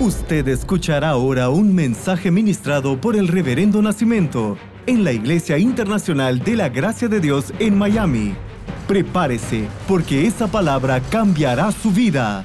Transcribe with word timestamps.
Usted 0.00 0.46
escuchará 0.46 1.08
ahora 1.08 1.48
un 1.48 1.74
mensaje 1.74 2.30
ministrado 2.30 3.00
por 3.00 3.16
el 3.16 3.26
Reverendo 3.26 3.82
Nacimiento 3.82 4.56
en 4.86 5.02
la 5.02 5.10
Iglesia 5.10 5.58
Internacional 5.58 6.38
de 6.38 6.54
la 6.54 6.68
Gracia 6.68 7.08
de 7.08 7.18
Dios 7.18 7.46
en 7.58 7.76
Miami. 7.76 8.36
Prepárese, 8.86 9.66
porque 9.88 10.24
esa 10.24 10.46
palabra 10.46 11.00
cambiará 11.00 11.72
su 11.72 11.90
vida. 11.90 12.44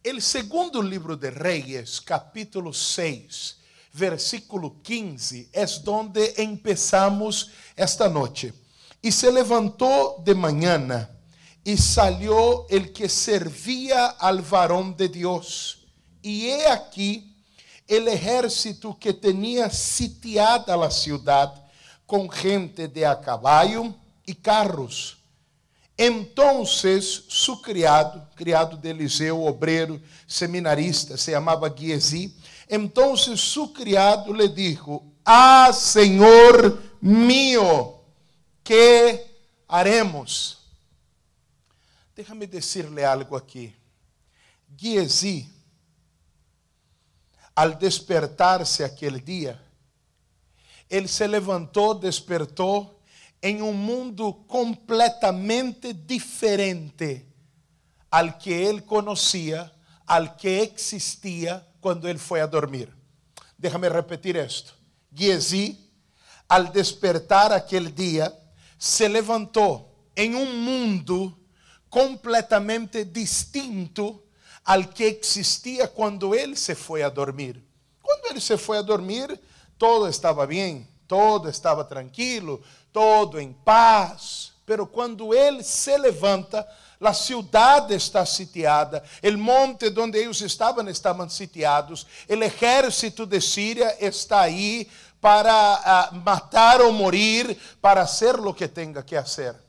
El 0.00 0.22
segundo 0.22 0.80
libro 0.80 1.16
de 1.16 1.32
Reyes, 1.32 2.00
capítulo 2.02 2.72
6, 2.72 3.58
versículo 3.94 4.76
15, 4.80 5.48
es 5.52 5.82
donde 5.82 6.34
empezamos 6.36 7.50
esta 7.74 8.08
noche. 8.08 8.52
Y 9.02 9.10
se 9.10 9.32
levantó 9.32 10.22
de 10.24 10.36
mañana 10.36 11.17
y 11.68 11.76
salió 11.76 12.66
el 12.70 12.94
que 12.94 13.10
servía 13.10 14.06
al 14.06 14.40
varón 14.40 14.96
de 14.96 15.06
Dios. 15.06 15.80
Y 16.22 16.46
he 16.46 16.66
aquí 16.66 17.36
el 17.86 18.08
ejército 18.08 18.96
que 18.98 19.12
tenía 19.12 19.68
sitiada 19.68 20.74
la 20.78 20.90
ciudad 20.90 21.52
con 22.06 22.30
gente 22.30 22.88
de 22.88 23.04
a 23.04 23.20
caballo 23.20 23.94
y 24.24 24.34
carros. 24.34 25.18
Entonces 25.94 27.24
su 27.28 27.60
criado, 27.60 28.26
criado 28.34 28.74
de 28.74 28.90
Eliseu, 28.90 29.46
obrero, 29.46 30.00
seminarista, 30.26 31.18
se 31.18 31.32
llamaba 31.32 31.68
Giesi. 31.76 32.34
Entonces 32.66 33.38
su 33.38 33.74
criado 33.74 34.32
le 34.32 34.48
dijo, 34.48 35.04
ah, 35.22 35.70
Señor 35.74 36.82
mío, 37.02 38.00
¿qué 38.64 39.36
haremos? 39.68 40.57
Déjame 42.18 42.48
decirle 42.48 43.04
algo 43.04 43.36
aqui. 43.36 43.72
Giesi, 44.76 45.48
al 47.54 47.78
despertar-se 47.78 48.82
aquele 48.82 49.20
dia, 49.20 49.56
ele 50.90 51.06
se 51.06 51.24
levantou, 51.28 51.94
despertou 51.94 53.00
em 53.40 53.62
um 53.62 53.72
mundo 53.72 54.34
completamente 54.48 55.92
diferente 55.92 57.24
al 58.10 58.36
que 58.36 58.50
ele 58.50 58.80
conhecia, 58.80 59.70
al 60.04 60.34
que 60.34 60.48
existia 60.48 61.64
quando 61.80 62.08
ele 62.08 62.18
foi 62.18 62.40
a 62.40 62.46
dormir. 62.46 62.92
Déjame 63.56 63.88
repetir 63.88 64.34
isto. 64.34 64.74
Giesi, 65.12 65.88
al 66.48 66.72
despertar 66.72 67.52
aquele 67.52 67.92
dia, 67.92 68.36
se 68.76 69.06
levantou 69.06 70.10
em 70.16 70.34
um 70.34 70.52
mundo 70.60 71.37
completamente 71.88 73.04
distinto 73.04 74.22
al 74.64 74.84
que 74.88 75.04
existia 75.04 75.88
quando 75.88 76.34
ele 76.34 76.56
se 76.56 76.74
foi 76.74 77.02
a 77.02 77.08
dormir. 77.08 77.62
Quando 78.02 78.26
ele 78.26 78.40
se 78.40 78.56
foi 78.56 78.78
a 78.78 78.82
dormir, 78.82 79.40
todo 79.78 80.08
estava 80.08 80.46
bem, 80.46 80.86
todo 81.06 81.48
estava 81.48 81.84
tranquilo, 81.84 82.62
todo 82.92 83.40
em 83.40 83.52
paz. 83.52 84.52
Pero 84.66 84.86
quando 84.86 85.32
ele 85.32 85.62
se 85.62 85.96
levanta, 85.96 86.66
a 87.00 87.14
cidade 87.14 87.94
está 87.94 88.26
sitiada, 88.26 89.02
o 89.22 89.38
monte 89.38 89.86
onde 89.98 90.18
eles 90.18 90.40
estavam 90.40 90.88
estavam 90.88 91.28
sitiados, 91.28 92.06
o 92.28 92.34
exército 92.34 93.24
de 93.24 93.40
Síria 93.40 93.96
está 94.04 94.40
aí 94.40 94.88
para 95.20 96.10
matar 96.24 96.80
ou 96.80 96.92
morir, 96.92 97.56
para 97.80 98.06
fazer 98.06 98.38
o 98.38 98.52
que 98.52 98.68
tenha 98.68 99.02
que 99.02 99.16
fazer. 99.16 99.67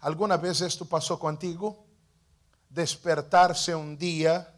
¿Alguna 0.00 0.36
vez 0.38 0.62
esto 0.62 0.86
pasó 0.86 1.18
contigo? 1.18 1.84
Despertarse 2.68 3.74
un 3.74 3.98
día 3.98 4.54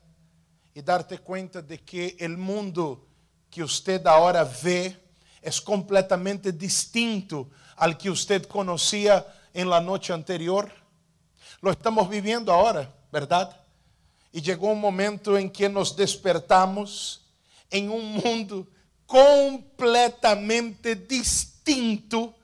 y 0.72 0.82
darte 0.82 1.18
cuenta 1.18 1.60
de 1.60 1.80
que 1.82 2.16
el 2.20 2.36
mundo 2.36 3.06
que 3.50 3.64
usted 3.64 4.06
ahora 4.06 4.48
ve 4.62 4.96
es 5.40 5.60
completamente 5.60 6.52
distinto 6.52 7.50
al 7.76 7.98
que 7.98 8.08
usted 8.08 8.46
conocía 8.46 9.26
en 9.52 9.68
la 9.68 9.80
noche 9.80 10.12
anterior. 10.12 10.70
Lo 11.60 11.72
estamos 11.72 12.08
viviendo 12.08 12.52
ahora, 12.52 12.88
¿verdad? 13.10 13.60
Y 14.30 14.40
llegó 14.40 14.68
un 14.68 14.80
momento 14.80 15.36
en 15.36 15.50
que 15.50 15.68
nos 15.68 15.96
despertamos 15.96 17.26
en 17.68 17.90
un 17.90 18.14
mundo 18.14 18.68
completamente 19.06 20.94
distinto 20.94 22.34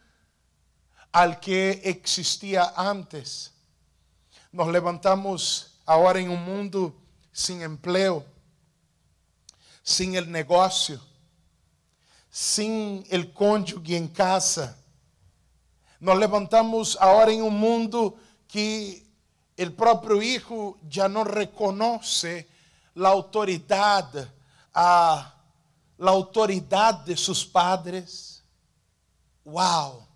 al 1.13 1.41
que 1.41 1.81
existía 1.85 2.73
antes. 2.77 3.53
Nos 4.53 4.69
levantamos 4.69 5.79
ahora 5.85 6.21
en 6.21 6.31
un 6.31 6.45
mundo 6.45 6.95
sin 7.33 7.63
empleo, 7.63 8.25
sin 9.83 10.15
el 10.15 10.31
negocio, 10.31 11.01
sin 12.31 13.05
el 13.11 13.33
cónyuge 13.33 13.97
en 13.97 14.09
casa. 14.09 14.77
Nos 16.01 16.19
levantamos 16.19 16.97
ahora 17.01 17.33
en 17.33 17.43
un 17.43 17.59
mundo 17.59 18.17
que 18.47 19.07
el 19.57 19.73
propio 19.73 20.23
hijo 20.23 20.79
ya 20.89 21.09
no 21.09 21.25
reconoce 21.25 22.49
la 22.95 23.11
autoridad 23.11 24.33
a 24.75 25.35
la 25.99 26.11
autoridad 26.11 26.95
de 27.05 27.17
sus 27.17 27.45
padres. 27.45 28.43
Wow. 29.45 30.08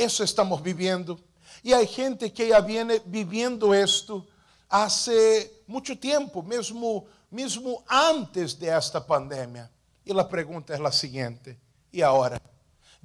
Eso 0.00 0.24
estamos 0.24 0.62
viviendo. 0.62 1.20
E 1.62 1.74
há 1.74 1.84
gente 1.84 2.30
que 2.30 2.48
já 2.48 2.60
viene 2.60 3.02
viviendo 3.04 3.74
esto 3.74 4.26
hace 4.66 5.62
muito 5.66 5.94
tempo, 5.94 6.42
mesmo, 6.42 7.06
mesmo 7.30 7.84
antes 7.86 8.54
de 8.54 8.66
esta 8.66 8.98
pandemia. 8.98 9.70
E 10.06 10.18
a 10.18 10.24
pergunta 10.24 10.74
é 10.74 10.80
a 10.80 10.90
seguinte: 10.90 11.54
e 11.92 12.02
agora? 12.02 12.40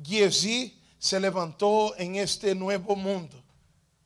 Giesi 0.01 0.81
se 0.97 1.19
levantou 1.19 1.93
em 1.97 2.19
este 2.19 2.53
novo 2.53 2.95
mundo, 2.95 3.43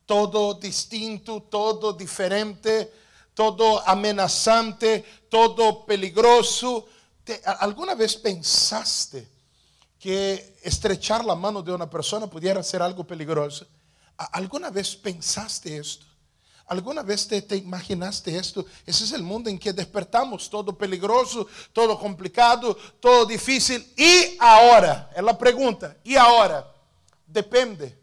todo 0.04 0.54
distinto, 0.54 1.40
todo 1.42 1.92
diferente, 1.92 2.90
todo 3.36 3.78
amenazante, 3.86 5.04
todo 5.30 5.84
peligroso. 5.86 6.88
¿Alguna 7.60 7.94
vez 7.94 8.16
pensaste? 8.16 9.28
Que 10.00 10.56
estrechar 10.62 11.22
la 11.24 11.34
mano 11.34 11.60
de 11.62 11.72
una 11.72 11.88
persona 11.88 12.26
pudiera 12.26 12.62
ser 12.62 12.80
algo 12.80 13.04
peligroso. 13.04 13.66
¿Alguna 14.16 14.70
vez 14.70 14.96
pensaste 14.96 15.76
esto? 15.76 16.06
¿Alguna 16.66 17.02
vez 17.02 17.28
te, 17.28 17.42
te, 17.42 17.56
imaginaste 17.56 18.34
esto? 18.34 18.64
Ese 18.86 19.04
es 19.04 19.12
el 19.12 19.22
mundo 19.22 19.50
en 19.50 19.58
que 19.58 19.72
despertamos, 19.72 20.48
todo 20.48 20.76
peligroso, 20.76 21.46
todo 21.72 21.98
complicado, 21.98 22.74
todo 22.98 23.26
difícil. 23.26 23.92
Y 23.96 24.36
ahora, 24.38 25.10
es 25.14 25.22
la 25.22 25.36
pregunta, 25.36 25.94
¿y 26.02 26.16
ahora? 26.16 26.66
Depende 27.26 27.98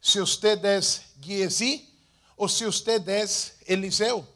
si 0.00 0.20
usted 0.20 0.64
es 0.64 1.02
Giesi 1.20 1.94
o 2.34 2.48
si 2.48 2.64
usted 2.64 3.06
es 3.08 3.58
Eliseo. 3.66 4.26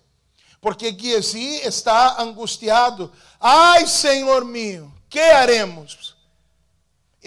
Porque 0.61 0.93
Giesi 0.93 1.61
está 1.63 2.17
angustiado. 2.21 3.11
Ay, 3.39 3.87
Señor 3.87 4.45
mío, 4.45 4.93
¿qué 5.09 5.23
haremos? 5.23 6.16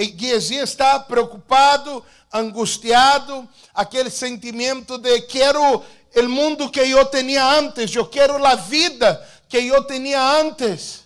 Giesi 0.03 0.55
está 0.55 0.99
preocupado, 0.99 2.03
angustiado, 2.31 3.47
aquele 3.73 4.09
sentimento 4.09 4.97
de 4.97 5.21
quero 5.21 5.83
o 6.15 6.29
mundo 6.29 6.69
que 6.69 6.79
eu 6.79 7.05
tinha 7.05 7.43
antes, 7.43 7.93
eu 7.95 8.05
quero 8.05 8.43
a 8.45 8.55
vida 8.55 9.27
que 9.47 9.57
eu 9.57 9.83
tinha 9.85 10.21
antes. 10.21 11.03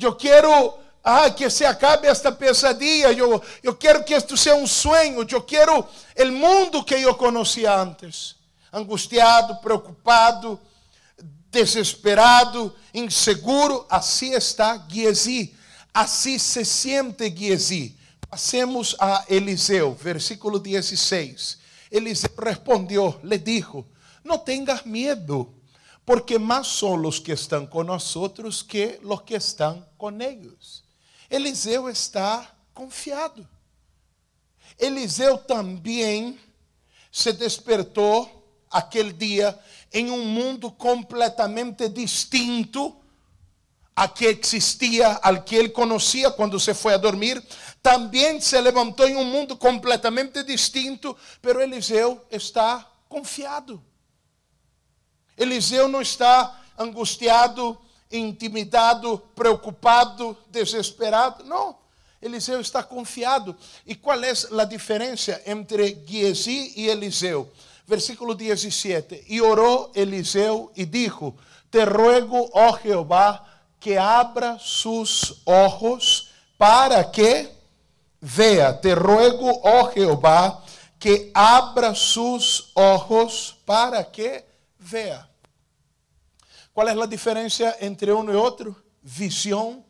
Eu 0.00 0.14
quero 0.14 0.74
ah, 1.02 1.30
que 1.30 1.48
se 1.50 1.64
acabe 1.64 2.06
esta 2.06 2.30
pesadilla, 2.30 3.12
eu, 3.12 3.42
eu 3.62 3.74
quero 3.74 4.04
que 4.04 4.14
isto 4.14 4.36
seja 4.36 4.56
um 4.56 4.66
sonho, 4.66 5.26
eu 5.28 5.42
quero 5.42 5.80
o 5.80 6.26
mundo 6.32 6.84
que 6.84 6.94
eu 6.94 7.14
conhecia 7.14 7.74
antes. 7.74 8.36
Angustiado, 8.72 9.56
preocupado, 9.56 10.60
desesperado, 11.50 12.74
inseguro, 12.92 13.86
assim 13.88 14.34
está 14.34 14.84
Giesi. 14.88 15.54
Assim 15.92 16.38
se 16.38 16.64
sente 16.64 17.34
Giesi. 17.34 17.97
Passemos 18.30 18.94
a 19.00 19.24
Eliseu, 19.26 19.94
versículo 19.94 20.58
16. 20.58 21.58
Eliseu 21.90 22.30
respondeu, 22.36 23.18
le 23.22 23.38
dijo: 23.38 23.86
No 24.22 24.40
tengas 24.40 24.84
miedo, 24.84 25.54
porque 26.04 26.38
más 26.38 26.66
son 26.66 27.00
los 27.00 27.20
que 27.20 27.32
están 27.32 27.66
con 27.66 27.86
nosotros 27.86 28.62
que 28.62 29.00
los 29.02 29.22
que 29.22 29.36
están 29.36 29.86
con 29.96 30.20
ellos. 30.20 30.84
Eliseu 31.30 31.88
está 31.88 32.54
confiado. 32.74 33.48
Eliseu 34.78 35.38
também 35.38 36.38
se 37.10 37.32
despertou 37.32 38.30
aquele 38.70 39.12
dia 39.12 39.58
em 39.90 40.10
um 40.10 40.24
mundo 40.26 40.70
completamente 40.70 41.88
distinto 41.88 42.97
a 43.98 44.06
que 44.06 44.26
existia, 44.26 45.18
al 45.20 45.42
que 45.42 45.56
ele 45.56 45.70
conhecia 45.70 46.30
quando 46.30 46.60
se 46.60 46.72
foi 46.72 46.94
a 46.94 46.98
dormir, 46.98 47.42
também 47.82 48.40
se 48.40 48.60
levantou 48.60 49.08
em 49.08 49.16
um 49.16 49.24
mundo 49.24 49.56
completamente 49.56 50.44
distinto, 50.44 51.16
pero 51.42 51.60
Eliseu 51.60 52.24
está 52.30 52.86
confiado. 53.08 53.82
Eliseu 55.36 55.88
não 55.88 56.00
está 56.00 56.60
angustiado, 56.78 57.76
intimidado, 58.08 59.18
preocupado, 59.34 60.36
desesperado. 60.48 61.42
Não. 61.42 61.76
Eliseu 62.22 62.60
está 62.60 62.84
confiado. 62.84 63.56
E 63.84 63.96
qual 63.96 64.22
é 64.22 64.30
a 64.60 64.64
diferença 64.64 65.42
entre 65.44 66.04
Giesi 66.06 66.72
e 66.76 66.86
Eliseu? 66.86 67.50
Versículo 67.84 68.36
17. 68.36 69.24
E 69.28 69.40
orou 69.40 69.90
Eliseu 69.92 70.70
e 70.76 70.86
dijo: 70.86 71.34
Te 71.68 71.84
ruego, 71.84 72.48
oh 72.52 72.78
Jehová, 72.78 73.47
que 73.80 73.96
abra 73.96 74.58
sus 74.58 75.40
ojos 75.44 76.30
para 76.56 77.04
que 77.04 77.50
vea. 78.20 78.72
Te 78.80 78.94
ruego, 78.94 79.60
oh 79.62 79.90
Jehová, 79.92 80.62
que 80.98 81.30
abra 81.32 81.94
sus 81.94 82.70
ojos 82.74 83.56
para 83.64 84.02
que 84.04 84.44
vea. 84.78 85.28
Qual 86.72 86.88
é 86.88 86.92
a 86.92 87.06
diferença 87.06 87.76
entre 87.80 88.12
um 88.12 88.30
e 88.30 88.36
outro? 88.36 88.74
Visão 89.02 89.84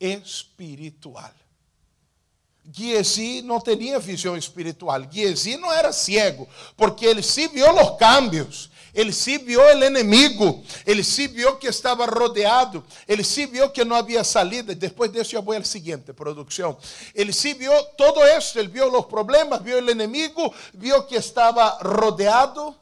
espiritual. 0.00 1.30
Giesi 2.64 3.42
não 3.42 3.60
tinha 3.60 3.98
visão 3.98 4.36
espiritual. 4.36 5.02
Giesi 5.10 5.56
não 5.56 5.72
era 5.72 5.92
cego, 5.92 6.48
porque 6.76 7.04
ele 7.04 7.22
se 7.22 7.48
viu 7.48 7.72
os 7.74 7.98
cambios. 7.98 8.70
Ele 8.94 9.12
se 9.12 9.38
viu 9.38 9.60
o 9.60 9.84
inimigo, 9.84 10.62
ele 10.84 11.02
se 11.02 11.26
viu 11.26 11.56
que 11.56 11.66
estava 11.66 12.04
rodeado, 12.04 12.84
ele 13.08 13.24
se 13.24 13.46
viu 13.46 13.70
que 13.70 13.84
não 13.84 13.96
havia 13.96 14.22
salida. 14.22 14.74
Depois 14.74 15.10
disso, 15.10 15.34
eu 15.34 15.42
vou 15.42 15.54
ao 15.54 15.64
seguinte, 15.64 16.12
produção. 16.12 16.76
Ele 17.14 17.32
se 17.32 17.54
viu 17.54 17.72
todo 17.96 18.22
isso, 18.36 18.58
ele 18.58 18.68
viu 18.68 18.92
os 18.92 19.06
problemas, 19.06 19.62
viu 19.62 19.78
o 19.82 19.90
inimigo, 19.90 20.54
viu 20.74 21.02
que 21.04 21.14
estava 21.14 21.78
rodeado. 21.82 22.74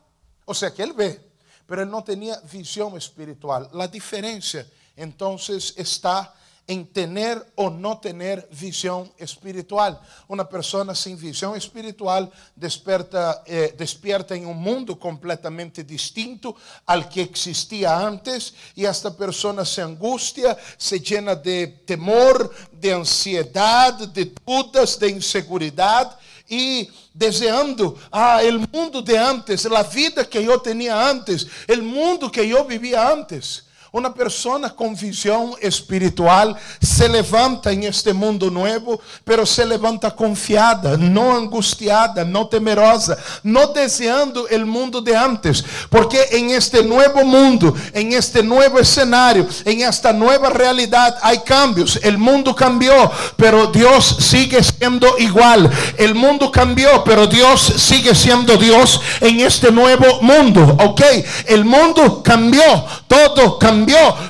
Ou 0.44 0.54
seja, 0.54 0.72
que 0.72 0.82
ele 0.82 0.92
vê, 0.92 1.20
mas 1.68 1.78
ele 1.78 1.90
não 1.90 2.02
tinha 2.02 2.40
visão 2.42 2.96
espiritual. 2.96 3.70
A 3.72 3.86
diferença, 3.86 4.68
então, 4.96 5.36
está 5.76 6.34
em 6.68 6.84
ter 6.84 7.08
ou 7.56 7.68
não 7.68 7.96
ter 7.96 8.46
visão 8.50 9.10
espiritual. 9.18 10.00
Uma 10.28 10.44
pessoa 10.44 10.94
sem 10.94 11.16
visão 11.16 11.56
espiritual 11.56 12.30
desperta, 12.56 13.42
eh, 13.46 13.72
despierta 13.76 14.36
em 14.36 14.46
um 14.46 14.54
mundo 14.54 14.94
completamente 14.94 15.82
distinto 15.82 16.54
ao 16.86 17.02
que 17.04 17.20
existia 17.20 17.92
antes 17.92 18.54
e 18.76 18.86
esta 18.86 19.10
pessoa 19.10 19.64
se 19.64 19.80
angustia, 19.80 20.56
se 20.78 20.98
llena 20.98 21.34
de 21.34 21.66
temor, 21.86 22.54
de 22.72 22.90
ansiedade, 22.90 24.06
de 24.06 24.32
dúvidas, 24.46 24.96
de 24.96 25.10
inseguridade 25.10 26.14
e 26.48 26.90
desejando 27.14 27.98
ah, 28.10 28.38
o 28.42 28.76
mundo 28.76 29.02
de 29.02 29.16
antes, 29.16 29.66
a 29.66 29.82
vida 29.82 30.24
que 30.24 30.38
eu 30.38 30.58
tinha 30.58 30.96
antes, 30.96 31.46
o 31.68 31.82
mundo 31.82 32.30
que 32.30 32.40
eu 32.40 32.64
vivia 32.64 33.12
antes. 33.12 33.69
Una 33.92 34.14
persona 34.14 34.70
con 34.70 34.94
visión 34.94 35.54
espiritual 35.60 36.56
se 36.80 37.08
levanta 37.08 37.72
en 37.72 37.82
este 37.82 38.12
mundo 38.12 38.48
nuevo, 38.48 39.00
pero 39.24 39.44
se 39.44 39.66
levanta 39.66 40.14
confiada, 40.14 40.96
no 40.96 41.34
angustiada, 41.34 42.24
no 42.24 42.46
temerosa, 42.46 43.18
no 43.42 43.66
deseando 43.72 44.46
el 44.46 44.64
mundo 44.64 45.00
de 45.00 45.16
antes, 45.16 45.64
porque 45.88 46.24
en 46.30 46.50
este 46.50 46.84
nuevo 46.84 47.24
mundo, 47.24 47.74
en 47.92 48.12
este 48.12 48.44
nuevo 48.44 48.78
escenario, 48.78 49.48
en 49.64 49.80
esta 49.80 50.12
nueva 50.12 50.50
realidad 50.50 51.18
hay 51.20 51.40
cambios. 51.40 51.98
El 52.00 52.16
mundo 52.16 52.54
cambió, 52.54 53.10
pero 53.34 53.72
Dios 53.72 54.18
sigue 54.20 54.62
siendo 54.62 55.18
igual. 55.18 55.68
El 55.96 56.14
mundo 56.14 56.52
cambió, 56.52 57.02
pero 57.02 57.26
Dios 57.26 57.60
sigue 57.60 58.14
siendo 58.14 58.56
Dios 58.56 59.00
en 59.20 59.40
este 59.40 59.72
nuevo 59.72 60.22
mundo. 60.22 60.76
Ok, 60.78 61.02
el 61.46 61.64
mundo 61.64 62.22
cambió, 62.22 62.62
todo 63.08 63.58
cambió 63.58 63.79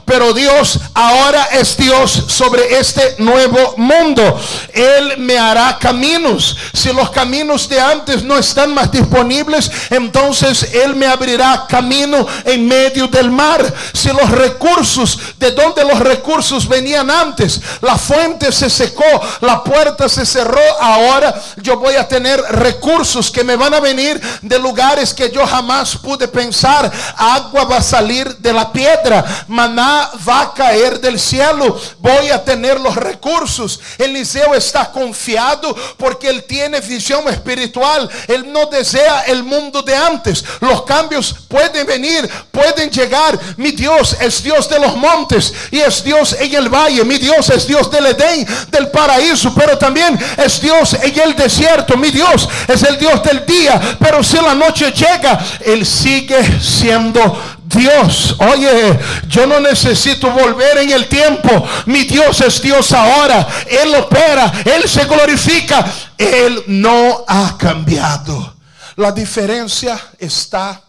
pero 0.05 0.33
Dios 0.33 0.79
ahora 0.95 1.49
es 1.53 1.77
Dios 1.77 2.25
sobre 2.29 2.79
este 2.79 3.17
nuevo 3.19 3.75
mundo. 3.77 4.41
Él 4.73 5.19
me 5.19 5.39
hará 5.39 5.79
caminos. 5.79 6.57
Si 6.73 6.93
los 6.93 7.11
caminos 7.11 7.69
de 7.69 7.81
antes 7.81 8.23
no 8.23 8.37
están 8.37 8.75
más 8.75 8.91
disponibles, 8.91 9.71
entonces 9.91 10.75
Él 10.75 10.95
me 10.97 11.07
abrirá 11.07 11.67
camino 11.69 12.27
en 12.45 12.67
medio 12.67 13.09
del 13.09 13.31
mar. 13.31 13.73
Si 13.93 14.09
los 14.09 14.31
recursos, 14.31 15.19
de 15.39 15.53
donde 15.53 15.85
los 15.85 15.99
recursos 16.01 16.69
venían 16.69 17.11
antes, 17.11 17.61
la 17.81 17.97
fuente 17.97 18.53
se 18.53 18.71
secó, 18.71 19.05
la 19.41 19.63
puerta 19.63 20.09
se 20.09 20.25
cerró, 20.27 20.61
ahora 20.81 21.35
yo 21.57 21.79
voy 21.79 21.95
a 21.95 22.09
tener 22.09 22.41
recursos 22.41 23.31
que 23.31 23.45
me 23.45 23.57
van 23.57 23.75
a 23.75 23.81
venir 23.81 24.21
de 24.43 24.59
lugares 24.59 25.15
que 25.15 25.31
yo 25.31 25.47
jamás 25.47 25.97
pude 25.97 26.29
pensar. 26.29 26.91
Agua 27.17 27.65
va 27.65 27.77
a 27.79 27.83
salir 27.83 28.37
de 28.39 28.53
la 28.53 28.73
piedra 28.73 29.40
maná 29.49 30.11
va 30.29 30.43
a 30.43 30.55
caer 30.55 31.01
del 31.01 31.19
cielo, 31.19 31.79
voy 31.99 32.29
a 32.29 32.43
tener 32.45 32.81
los 32.81 32.95
recursos. 32.97 33.81
Eliseo 33.99 34.55
está 34.55 34.91
confiado 34.91 35.75
porque 35.97 36.29
él 36.29 36.45
tiene 36.45 36.81
visión 36.81 37.29
espiritual, 37.29 38.09
él 38.29 38.53
no 38.53 38.67
desea 38.67 39.23
el 39.23 39.43
mundo 39.43 39.83
de 39.83 39.97
antes. 39.97 40.45
Los 40.61 40.83
cambios 40.85 41.35
pueden 41.49 41.87
venir, 41.87 42.29
pueden 42.51 42.91
llegar. 42.91 43.39
Mi 43.57 43.73
Dios 43.73 44.17
es 44.21 44.43
Dios 44.43 44.69
de 44.69 44.79
los 44.79 44.97
montes 44.97 45.53
y 45.71 45.79
es 45.79 46.03
Dios 46.03 46.37
en 46.39 46.55
el 46.55 46.69
valle. 46.69 47.05
Mi 47.05 47.19
Dios 47.19 47.51
es 47.51 47.67
Dios 47.67 47.91
del 47.91 48.07
Edén, 48.07 48.47
del 48.71 48.89
paraíso, 48.89 49.55
pero 49.55 49.77
también 49.79 50.19
es 50.37 50.61
Dios 50.61 50.95
en 50.95 51.19
el 51.19 51.35
desierto. 51.35 51.97
Mi 51.97 52.11
Dios 52.11 52.49
es 52.69 52.83
el 52.83 52.99
Dios 52.99 53.23
del 53.23 53.45
día, 53.47 53.81
pero 53.99 54.23
si 54.23 54.37
la 54.37 54.55
noche 54.55 54.93
llega, 54.93 55.39
Él 55.61 55.85
sigue 55.85 56.61
siendo 56.61 57.50
Dios, 57.77 58.35
oye, 58.39 58.99
yo 59.29 59.47
no 59.47 59.61
necesito 59.61 60.31
volver 60.31 60.79
en 60.79 60.91
el 60.91 61.09
tiempo. 61.09 61.49
Mi 61.87 62.05
Dios 62.05 62.41
es 62.41 62.61
Dios 62.61 62.93
ahora. 62.93 63.47
Él 63.67 63.95
opera, 63.95 64.53
Él 64.65 64.89
se 64.89 65.05
glorifica. 65.05 65.85
Él 66.19 66.65
no 66.67 67.25
ha 67.27 67.57
cambiado. 67.57 68.57
La 68.97 69.13
diferencia 69.13 70.01
está 70.19 70.83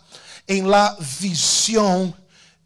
en 0.47 0.69
la 0.69 0.97
visión 1.19 2.15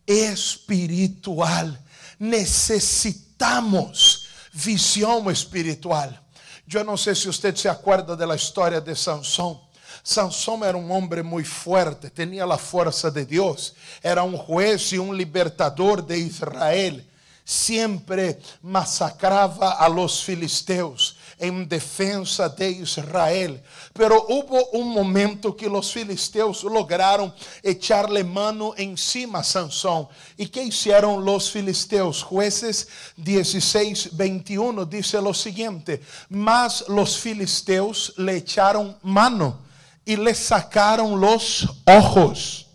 espiritual. 0.06 1.78
Necesitamos 2.18 4.28
visión 4.54 5.30
espiritual. 5.30 6.22
Yo 6.66 6.86
no 6.86 6.98
sé 6.98 7.14
si 7.16 7.28
usted 7.28 7.54
se 7.54 7.68
acuerda 7.68 8.16
de 8.16 8.26
la 8.26 8.36
historia 8.36 8.80
de 8.80 8.96
Sansón. 8.96 9.65
Sansão 10.08 10.64
era 10.64 10.78
um 10.78 10.92
homem 10.92 11.24
muito 11.24 11.50
forte, 11.50 12.12
tinha 12.12 12.46
a 12.46 12.58
força 12.60 13.10
de 13.10 13.26
Deus, 13.26 13.74
era 14.04 14.24
um 14.24 14.38
juez 14.38 14.92
e 14.92 15.00
um 15.00 15.12
libertador 15.12 16.00
de 16.04 16.16
Israel. 16.16 17.02
Sempre 17.44 18.38
massacrava 18.62 19.74
a 19.80 19.88
los 19.88 20.22
filisteus 20.22 21.18
em 21.40 21.64
defesa 21.64 22.48
de 22.48 22.70
Israel. 22.70 23.60
Pero 23.94 24.24
hubo 24.30 24.78
um 24.78 24.84
momento 24.84 25.54
que 25.54 25.68
os 25.68 25.92
filisteus 25.92 26.62
lograram 26.62 27.34
echarle 27.64 28.24
mano 28.24 28.76
encima 28.78 29.40
a 29.40 29.44
Sansão. 29.44 30.08
E 30.38 30.48
que 30.48 30.62
hicieron 30.62 31.18
os 31.28 31.50
filisteus? 31.50 32.24
Jueces 32.30 32.88
16, 33.18 34.10
21 34.14 34.86
dice 34.86 35.20
lo 35.20 35.34
seguinte: 35.34 36.00
Mas 36.30 36.86
los 36.88 37.18
filisteus 37.18 38.14
le 38.18 38.38
echaron 38.38 38.96
mano 39.02 39.66
y 40.06 40.16
le 40.16 40.34
sacaron 40.36 41.20
los 41.20 41.68
ojos 41.86 42.68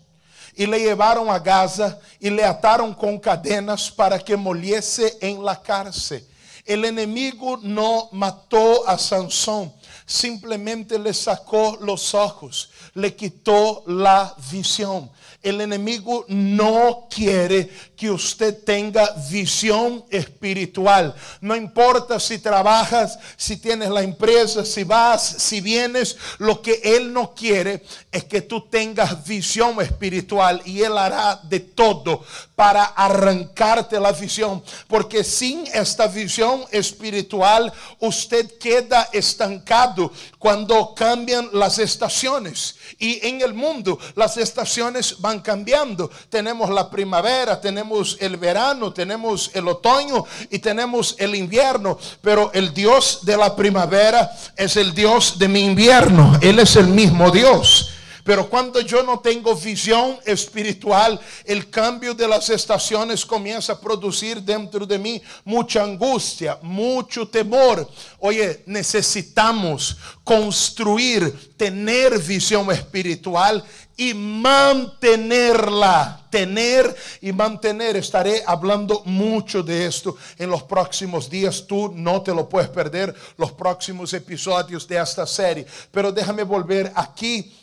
y 0.53 0.65
le 0.65 0.79
llevaron 0.79 1.29
a 1.29 1.39
Gaza 1.39 1.97
y 2.19 2.29
le 2.29 2.43
ataron 2.43 2.93
con 2.93 3.17
cadenas 3.17 3.89
para 3.89 4.19
que 4.19 4.35
moliese 4.35 5.17
en 5.21 5.43
la 5.43 5.59
cárcel. 5.59 6.27
El 6.65 6.85
enemigo 6.85 7.57
no 7.63 8.09
mató 8.11 8.87
a 8.87 8.97
Sansón, 8.97 9.73
simplemente 10.05 10.99
le 10.99 11.13
sacó 11.13 11.77
los 11.81 12.13
ojos, 12.13 12.69
le 12.93 13.15
quitó 13.15 13.83
la 13.87 14.35
visión. 14.51 15.09
El 15.41 15.61
enemigo 15.61 16.25
no 16.27 17.07
quiere 17.09 17.69
que 17.95 18.11
usted 18.11 18.63
tenga 18.63 19.09
visión 19.29 20.05
espiritual. 20.09 21.15
No 21.39 21.55
importa 21.55 22.19
si 22.19 22.39
trabajas, 22.39 23.17
si 23.37 23.57
tienes 23.57 23.89
la 23.89 24.03
empresa, 24.03 24.63
si 24.65 24.83
vas, 24.83 25.23
si 25.39 25.61
vienes, 25.61 26.17
lo 26.37 26.61
que 26.61 26.79
él 26.83 27.11
no 27.11 27.33
quiere 27.33 27.83
es 28.11 28.23
que 28.25 28.41
tú 28.41 28.67
tengas 28.69 29.25
visión 29.25 29.81
espiritual 29.81 30.61
y 30.65 30.81
él 30.81 30.97
hará 30.97 31.39
de 31.43 31.59
todo 31.59 32.23
para 32.55 32.83
arrancarte 32.83 33.99
la 33.99 34.11
visión, 34.11 34.63
porque 34.87 35.23
sin 35.23 35.65
esta 35.73 36.07
visión 36.07 36.63
espiritual 36.71 37.73
usted 37.99 38.59
queda 38.59 39.09
estancado 39.11 40.11
cuando 40.37 40.93
cambian 40.93 41.49
las 41.53 41.79
estaciones. 41.79 42.75
Y 42.99 43.25
en 43.27 43.41
el 43.41 43.53
mundo 43.53 43.97
las 44.15 44.37
estaciones 44.37 45.19
van 45.19 45.30
cambiando. 45.39 46.11
Tenemos 46.29 46.69
la 46.69 46.89
primavera, 46.89 47.59
tenemos 47.59 48.17
el 48.19 48.37
verano, 48.37 48.91
tenemos 48.91 49.51
el 49.53 49.67
otoño 49.67 50.25
y 50.49 50.59
tenemos 50.59 51.15
el 51.17 51.35
invierno. 51.35 51.97
Pero 52.21 52.51
el 52.53 52.73
Dios 52.73 53.19
de 53.23 53.37
la 53.37 53.55
primavera 53.55 54.31
es 54.55 54.75
el 54.77 54.93
Dios 54.93 55.39
de 55.39 55.47
mi 55.47 55.63
invierno. 55.65 56.37
Él 56.41 56.59
es 56.59 56.75
el 56.75 56.87
mismo 56.87 57.31
Dios. 57.31 57.91
Pero 58.23 58.49
cuando 58.49 58.81
yo 58.81 59.03
no 59.03 59.19
tengo 59.19 59.55
visión 59.55 60.17
espiritual, 60.25 61.19
el 61.45 61.69
cambio 61.69 62.13
de 62.13 62.27
las 62.27 62.49
estaciones 62.49 63.25
comienza 63.25 63.71
a 63.73 63.79
producir 63.79 64.41
dentro 64.41 64.85
de 64.85 64.99
mí 64.99 65.21
mucha 65.45 65.83
angustia, 65.83 66.57
mucho 66.61 67.25
temor. 67.27 67.89
Oye, 68.19 68.63
necesitamos 68.65 69.97
construir, 70.23 71.53
tener 71.57 72.17
visión 72.19 72.71
espiritual 72.71 73.63
y 73.97 74.13
mantenerla. 74.15 76.17
Tener 76.31 76.95
y 77.21 77.31
mantener. 77.31 77.95
Estaré 77.97 78.41
hablando 78.47 79.03
mucho 79.05 79.61
de 79.61 79.85
esto 79.85 80.17
en 80.39 80.49
los 80.49 80.63
próximos 80.63 81.29
días. 81.29 81.67
Tú 81.67 81.93
no 81.93 82.23
te 82.23 82.33
lo 82.33 82.49
puedes 82.49 82.69
perder 82.69 83.13
los 83.37 83.51
próximos 83.51 84.11
episodios 84.13 84.87
de 84.87 84.97
esta 84.97 85.27
serie. 85.27 85.67
Pero 85.91 86.11
déjame 86.11 86.41
volver 86.43 86.91
aquí 86.95 87.53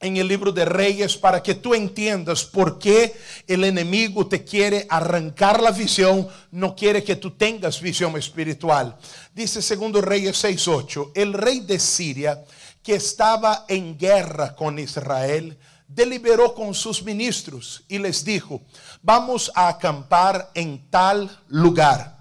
en 0.00 0.16
el 0.16 0.26
libro 0.26 0.50
de 0.50 0.64
Reyes 0.64 1.16
para 1.16 1.42
que 1.42 1.54
tú 1.54 1.74
entiendas 1.74 2.44
por 2.44 2.78
qué 2.78 3.14
el 3.46 3.64
enemigo 3.64 4.26
te 4.26 4.42
quiere 4.42 4.86
arrancar 4.88 5.62
la 5.62 5.70
visión, 5.70 6.26
no 6.50 6.74
quiere 6.74 7.04
que 7.04 7.16
tú 7.16 7.32
tengas 7.32 7.80
visión 7.80 8.16
espiritual. 8.16 8.96
Dice 9.34 9.60
segundo 9.60 10.00
Reyes 10.00 10.42
6:8, 10.42 11.12
el 11.14 11.34
rey 11.34 11.60
de 11.60 11.78
Siria 11.78 12.42
que 12.82 12.94
estaba 12.94 13.66
en 13.68 13.98
guerra 13.98 14.56
con 14.56 14.78
Israel, 14.78 15.58
deliberó 15.86 16.54
con 16.54 16.72
sus 16.72 17.02
ministros 17.02 17.84
y 17.88 17.98
les 17.98 18.24
dijo, 18.24 18.62
vamos 19.02 19.52
a 19.54 19.68
acampar 19.68 20.50
en 20.54 20.88
tal 20.88 21.30
lugar. 21.48 22.18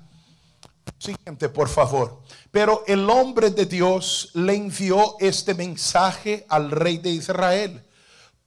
Siguiente, 0.97 1.47
por 1.47 1.69
favor. 1.69 2.21
Pero 2.51 2.83
el 2.87 3.09
hombre 3.09 3.51
de 3.51 3.65
Dios 3.65 4.31
le 4.33 4.55
envió 4.55 5.15
este 5.19 5.53
mensaje 5.53 6.45
al 6.49 6.71
rey 6.71 6.97
de 6.97 7.11
Israel. 7.11 7.83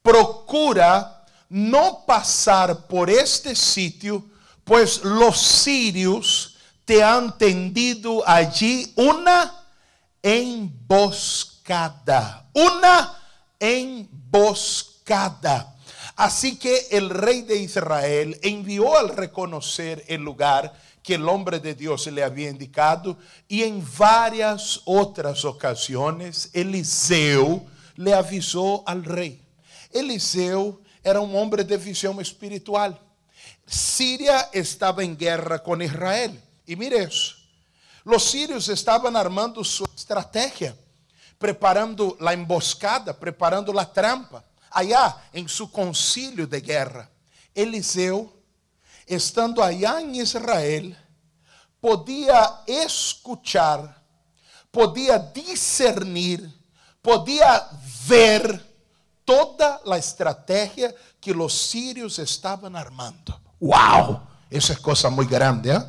Procura 0.02 1.25
no 1.49 2.04
pasar 2.06 2.87
por 2.87 3.09
este 3.11 3.54
sitio, 3.54 4.25
pues 4.64 5.04
los 5.04 5.38
sirios 5.38 6.56
te 6.85 7.02
han 7.02 7.38
tendido 7.38 8.23
allí 8.26 8.92
una 8.97 9.64
emboscada 10.23 11.52
una 12.52 13.18
emboscada. 13.59 14.88
Así 16.16 16.59
que 16.59 16.88
el 16.90 17.09
rey 17.11 17.42
de 17.42 17.56
Israel 17.56 18.38
envió 18.42 18.99
al 18.99 19.09
reconocer 19.11 20.04
el 20.09 20.23
lugar 20.23 20.73
que 21.02 21.14
el 21.14 21.28
hombre 21.28 21.59
de 21.59 21.75
Dios 21.75 22.06
le 22.06 22.23
había 22.23 22.50
indicado 22.50 23.18
y 23.49 23.62
en 23.62 23.85
varias 23.99 24.80
otras 24.85 25.44
ocasiones 25.44 26.50
Eliseo 26.52 27.64
le 27.97 28.14
avisó 28.14 28.82
al 28.87 29.04
rey. 29.04 29.40
Eliseo 29.90 30.80
era 31.02 31.21
un 31.21 31.35
hombre 31.37 31.64
de 31.64 31.76
visión 31.76 32.21
espiritual. 32.21 32.99
Siria 33.66 34.49
estaba 34.52 35.02
en 35.02 35.16
guerra 35.16 35.62
con 35.62 35.82
Israel. 35.82 36.40
Y 36.66 36.76
mire 36.76 37.02
eso. 37.02 37.35
Los 38.04 38.25
sirios 38.25 38.68
estaban 38.68 39.16
armando 39.16 39.62
su 39.62 39.85
estrategia 39.97 40.75
preparando 41.42 42.16
a 42.21 42.32
emboscada, 42.32 43.12
preparando 43.12 43.76
a 43.76 43.85
trampa. 43.85 44.44
Allá 44.71 45.16
em 45.35 45.47
seu 45.49 45.66
concílio 45.66 46.47
de 46.47 46.61
guerra, 46.61 47.11
Eliseu, 47.54 48.32
estando 49.14 49.62
allá 49.62 50.00
em 50.00 50.19
Israel, 50.19 50.95
podia 51.81 52.61
escuchar, 52.66 54.02
podia 54.71 55.19
discernir, 55.19 56.49
podia 57.02 57.69
ver 58.07 58.62
toda 59.25 59.81
a 59.87 59.99
estratégia 59.99 60.95
que 61.21 61.33
os 61.33 61.69
sírios 61.71 62.19
estavam 62.19 62.75
armando. 62.76 63.35
¡Wow! 63.61 64.23
Essa 64.50 64.75
é 64.75 64.76
coisa 64.76 65.09
muito 65.11 65.31
grande, 65.31 65.71
¿eh? 65.71 65.85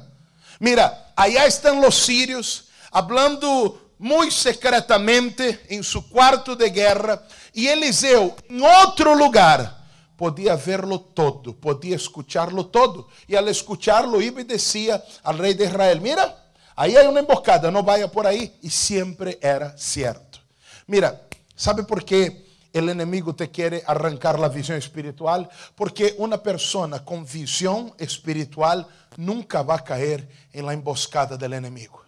Mira, 0.60 1.12
allá 1.16 1.46
estão 1.46 1.86
os 1.86 2.06
sírios 2.06 2.66
hablando 2.92 3.78
muy 4.00 4.32
secretamente 4.32 5.60
em 5.70 5.82
seu 5.84 6.02
quarto 6.04 6.56
de 6.56 6.70
guerra 6.70 7.22
e 7.54 7.68
Eliseu, 7.68 8.36
em 8.50 8.62
outro 8.62 9.14
lugar, 9.14 9.83
podia 10.18 10.56
verlo 10.56 11.00
todo, 11.00 11.54
podia 11.54 11.96
escucharlo 11.96 12.66
todo. 12.66 13.08
E 13.28 13.36
al 13.36 13.48
escucharlo, 13.48 14.22
iba 14.22 14.42
e 14.42 14.44
decía 14.44 15.04
al 15.24 15.38
rei 15.38 15.54
de 15.54 15.66
Israel: 15.66 16.02
Mira, 16.02 16.36
aí 16.76 16.98
há 16.98 17.10
uma 17.10 17.20
emboscada, 17.20 17.72
não 17.72 17.84
vaya 17.84 18.08
por 18.08 18.26
aí. 18.26 18.54
E 18.62 18.70
sempre 18.70 19.38
era 19.42 19.78
certo. 19.78 20.40
Mira, 20.88 21.22
¿sabe 21.56 21.84
por 21.84 22.04
quê? 22.04 22.44
el 22.74 22.90
enemigo 22.90 23.36
te 23.36 23.52
quiere 23.52 23.84
arrancar 23.86 24.40
la 24.40 24.50
visión 24.50 24.78
espiritual, 24.78 25.48
porque 25.76 26.16
una 26.18 26.42
persona 26.42 27.06
con 27.06 27.24
visión 27.24 27.94
espiritual 28.00 28.88
nunca 29.16 29.62
va 29.62 29.76
a 29.76 29.84
caer 29.84 30.28
en 30.52 30.66
la 30.66 30.74
emboscada 30.74 31.38
del 31.38 31.54
enemigo. 31.54 32.02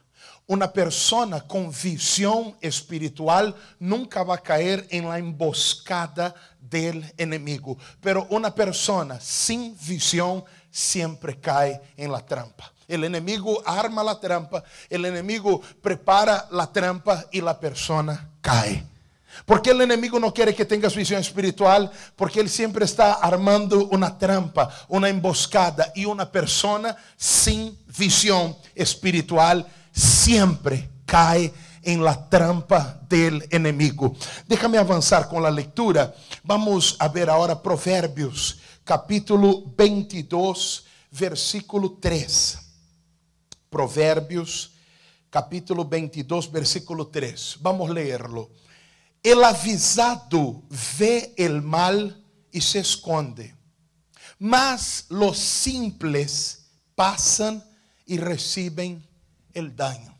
Una 0.47 0.71
persona 0.71 1.41
con 1.41 1.71
visión 1.71 2.55
espiritual 2.62 3.55
nunca 3.79 4.24
va 4.24 4.35
a 4.35 4.43
caer 4.43 4.85
en 4.89 5.07
la 5.07 5.17
emboscada 5.17 6.35
del 6.69 7.13
enemigo, 7.17 7.77
pero 8.01 8.27
una 8.29 8.53
persona 8.53 9.19
sin 9.19 9.77
visión 9.86 10.43
siempre 10.72 11.39
cae 11.39 11.81
en 11.98 12.12
la 12.12 12.25
trampa. 12.25 12.72
El 12.88 13.03
enemigo 13.03 13.63
arma 13.65 14.03
la 14.03 14.19
trampa, 14.19 14.63
el 14.89 15.05
enemigo 15.05 15.62
prepara 15.81 16.48
la 16.51 16.72
trampa 16.72 17.25
y 17.31 17.41
la 17.41 17.60
persona 17.60 18.29
cae. 18.41 18.86
Porque 19.45 19.72
el 19.72 19.81
enemigo 19.81 20.19
no 20.19 20.34
quiere 20.34 20.55
que 20.55 20.65
tengas 20.65 20.95
visión 20.95 21.19
espiritual, 21.19 21.91
porque 22.15 22.39
él 22.39 22.50
siempre 22.50 22.86
está 22.86 23.13
armando 23.13 23.88
una 23.88 24.17
trampa, 24.17 24.69
una 24.88 25.10
emboscada 25.10 25.91
y 25.95 26.05
una 26.05 26.31
persona 26.31 26.95
sin 27.17 27.77
visión 27.98 28.55
espiritual 28.75 29.65
siempre 29.91 30.89
cae 31.05 31.53
en 31.86 32.04
la 32.04 32.30
trampa 32.30 33.00
del 33.08 33.48
enemigo. 33.51 34.15
Déjame 34.48 34.77
avanzar 34.77 35.30
con 35.30 35.42
la 35.42 35.51
lectura. 35.51 36.13
Vamos 36.44 36.98
a 37.00 37.08
ver 37.08 37.30
ahora 37.30 37.62
Proverbios, 37.62 38.60
capítulo 38.84 39.63
22, 39.77 40.86
versículo 41.12 41.98
3. 42.01 42.60
Proverbios, 43.70 44.74
capítulo 45.30 45.86
22, 45.86 46.51
versículo 46.51 47.08
3. 47.08 47.58
Vamos 47.62 47.89
a 47.89 47.94
leerlo. 47.94 48.50
El 49.22 49.44
avisado 49.44 50.63
ve 50.98 51.34
el 51.38 51.62
mal 51.62 52.24
y 52.51 52.62
se 52.62 52.80
esconde, 52.80 53.56
mas 54.39 55.06
los 55.10 55.38
simples 55.38 56.65
pasan 56.96 57.63
y 58.06 58.18
reciben 58.18 59.06
el 59.54 59.75
daño. 59.75 60.15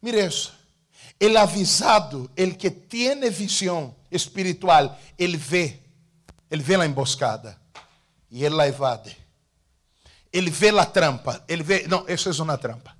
Mire 0.00 0.24
eso. 0.24 0.61
El 1.22 1.36
avisado, 1.36 2.32
el 2.34 2.58
que 2.58 2.72
tiene 2.72 3.30
visión 3.30 3.94
espiritual, 4.10 4.98
él 5.16 5.36
ve, 5.36 5.80
él 6.50 6.62
ve 6.62 6.76
la 6.76 6.84
emboscada 6.84 7.62
y 8.28 8.44
él 8.44 8.56
la 8.56 8.66
evade. 8.66 9.16
Él 10.32 10.50
ve 10.50 10.72
la 10.72 10.92
trampa, 10.92 11.44
él 11.46 11.62
ve, 11.62 11.84
no, 11.86 12.04
eso 12.08 12.28
es 12.28 12.40
una 12.40 12.58
trampa. 12.58 12.96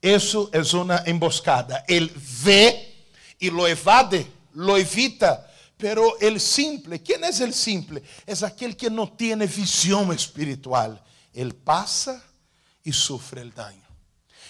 Eso 0.00 0.48
es 0.50 0.72
una 0.72 1.02
emboscada. 1.04 1.84
Él 1.86 2.10
ve 2.42 3.04
y 3.38 3.50
lo 3.50 3.68
evade, 3.68 4.26
lo 4.54 4.78
evita. 4.78 5.46
Pero 5.76 6.18
el 6.20 6.40
simple, 6.40 7.02
¿quién 7.02 7.22
es 7.22 7.40
el 7.42 7.52
simple? 7.52 8.02
Es 8.24 8.42
aquel 8.44 8.74
que 8.78 8.88
no 8.88 9.12
tiene 9.12 9.46
visión 9.46 10.10
espiritual. 10.10 11.04
Él 11.34 11.54
pasa 11.54 12.24
y 12.82 12.94
sufre 12.94 13.42
el 13.42 13.52
daño. 13.52 13.84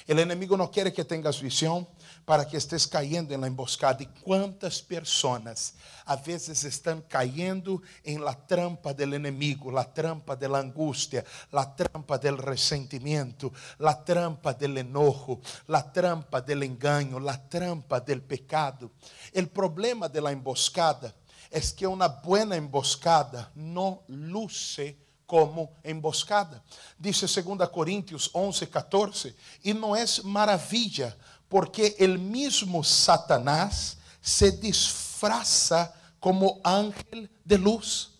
El 0.07 0.21
enemigo 0.21 0.57
no 0.57 0.71
quiere 0.71 0.93
que 0.93 1.05
tengas 1.05 1.43
visión 1.43 1.88
para 2.26 2.45
que 2.45 2.56
estés 2.56 2.88
cayendo 2.88 3.33
en 3.33 3.40
la 3.40 3.47
emboscada. 3.47 4.02
¿Y 4.02 4.06
cuántas 4.06 4.83
personas 4.83 5.75
a 6.04 6.16
veces 6.16 6.64
están 6.64 7.00
cayendo 7.02 7.80
en 8.02 8.23
la 8.23 8.35
trampa 8.35 8.92
del 8.92 9.14
enemigo, 9.14 9.71
la 9.71 9.85
trampa 9.85 10.35
de 10.35 10.49
la 10.49 10.59
angustia, 10.59 11.25
la 11.52 11.75
trampa 11.75 12.18
del 12.18 12.37
resentimiento, 12.37 13.52
la 13.78 14.04
trampa 14.04 14.52
del 14.52 14.76
enojo, 14.76 15.40
la 15.68 15.90
trampa 15.90 16.40
del 16.40 16.64
engaño, 16.64 17.21
la 17.21 17.49
trampa 17.49 18.00
del 18.00 18.21
pecado? 18.23 18.90
El 19.33 19.49
problema 19.49 20.09
de 20.09 20.21
la 20.21 20.33
emboscada 20.33 21.14
es 21.49 21.73
que 21.73 21.87
una 21.87 22.09
buena 22.09 22.56
emboscada 22.56 23.52
no 23.54 24.02
luce 24.09 25.06
como 25.26 25.73
emboscada. 25.83 26.62
Dice 26.99 27.26
2 27.26 27.68
Coríntios 27.68 28.30
11, 28.33 28.66
14, 28.66 29.37
e 29.64 29.75
não 29.75 29.95
é 29.95 30.04
maravilha, 30.25 31.16
porque 31.49 31.97
el 31.99 32.19
mismo 32.19 32.83
Satanás 32.83 33.99
se 34.21 34.50
disfraza 34.53 35.95
como 36.19 36.61
ángel 36.65 37.31
de 37.45 37.59
luz. 37.59 38.12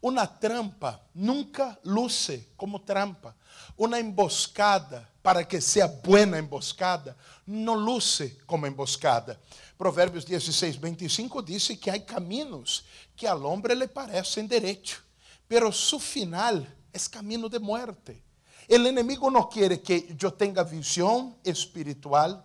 Una 0.00 0.26
trampa 0.38 1.02
nunca 1.14 1.78
luce 1.82 2.48
como 2.56 2.82
trampa. 2.82 3.34
Una 3.76 3.98
emboscada, 3.98 5.10
para 5.22 5.46
que 5.46 5.60
sea 5.60 5.86
buena 5.86 6.38
emboscada, 6.38 7.16
no 7.46 7.74
luce 7.74 8.38
como 8.46 8.66
emboscada. 8.66 9.38
Provérbios 9.76 10.26
16, 10.26 10.80
25 10.80 11.42
dice 11.42 11.78
que 11.78 11.90
hay 11.90 12.04
caminos 12.04 12.84
que 13.16 13.26
al 13.26 13.44
hombre 13.44 13.74
le 13.74 13.88
parecen 13.88 14.46
derecho, 14.46 14.98
pero 15.48 15.72
su 15.72 15.98
final 15.98 16.66
es 16.92 17.08
camino 17.08 17.48
de 17.48 17.58
muerte. 17.58 18.22
El 18.68 18.86
enemigo 18.86 19.30
no 19.30 19.48
quiere 19.48 19.80
que 19.80 20.14
yo 20.16 20.32
tenga 20.32 20.62
visión 20.62 21.36
espiritual 21.44 22.44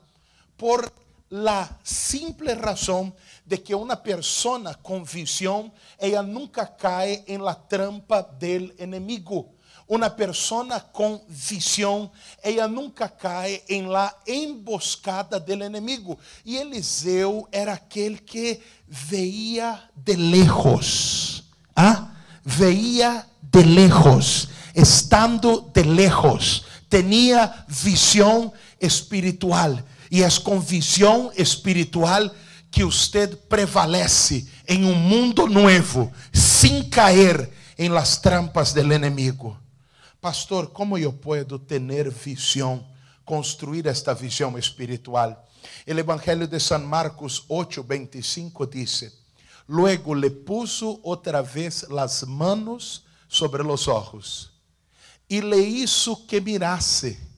por 0.59 0.91
la 1.29 1.79
simple 1.83 2.53
razón 2.53 3.15
de 3.45 3.63
que 3.63 3.73
una 3.73 4.03
persona 4.03 4.73
con 4.75 5.05
visión, 5.05 5.71
ella 5.97 6.21
nunca 6.21 6.75
cae 6.75 7.23
en 7.27 7.43
la 7.43 7.55
trampa 7.55 8.21
del 8.21 8.75
enemigo. 8.77 9.53
Una 9.87 10.15
persona 10.15 10.79
con 10.91 11.21
visión, 11.27 12.11
ella 12.43 12.67
nunca 12.67 13.09
cae 13.09 13.63
en 13.67 13.91
la 13.91 14.15
emboscada 14.25 15.39
del 15.39 15.63
enemigo. 15.63 16.17
Y 16.43 16.57
Eliseo 16.57 17.47
era 17.51 17.73
aquel 17.73 18.23
que 18.23 18.61
veía 19.09 19.89
de 19.95 20.17
lejos. 20.17 21.45
¿ah? 21.75 22.13
Veía 22.43 23.27
de 23.41 23.65
lejos, 23.65 24.49
estando 24.75 25.71
de 25.73 25.85
lejos, 25.85 26.65
tenía 26.87 27.65
visión 27.83 28.51
espiritual. 28.79 29.83
E 30.09 30.23
é 30.23 30.29
com 30.43 30.59
visão 30.59 31.31
espiritual 31.37 32.29
que 32.71 32.83
usted 32.83 33.35
prevalece 33.47 34.47
em 34.67 34.85
um 34.85 34.95
mundo 34.95 35.47
novo, 35.47 36.11
sem 36.31 36.89
cair 36.89 37.49
em 37.77 37.89
las 37.89 38.17
trampas 38.17 38.73
del 38.73 38.91
enemigo. 38.91 39.57
Pastor, 40.21 40.67
como 40.67 40.97
eu 40.97 41.13
posso 41.13 41.59
ter 41.59 42.09
visão, 42.09 42.85
construir 43.23 43.87
esta 43.87 44.13
visão 44.13 44.57
espiritual? 44.57 45.47
O 45.87 45.91
Evangelho 45.91 46.47
de 46.47 46.59
San 46.59 46.79
Marcos 46.79 47.45
8, 47.47 47.83
25 47.83 48.67
diz: 48.67 49.11
Luego 49.67 50.13
le 50.13 50.29
puso 50.29 50.99
outra 51.03 51.41
vez 51.41 51.87
las 51.89 52.23
manos 52.27 53.03
sobre 53.27 53.63
los 53.63 53.87
ojos 53.87 54.51
e 55.29 55.41
le 55.41 55.61
hizo 55.61 56.25
que 56.25 56.41
mirase 56.41 57.28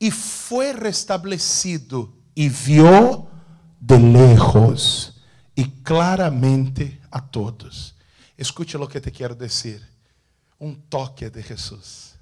e 0.00 0.10
foi 0.10 0.72
restabelecido 0.72 2.14
e 2.36 2.48
viu 2.48 3.28
de 3.80 3.96
lejos 3.96 5.12
e 5.56 5.64
claramente 5.64 7.00
a 7.10 7.20
todos. 7.20 7.94
Escute 8.36 8.76
o 8.76 8.86
que 8.86 9.00
te 9.00 9.10
quero 9.10 9.34
dizer. 9.34 9.82
Um 10.60 10.74
toque 10.74 11.28
de 11.28 11.42
Jesus. 11.42 12.14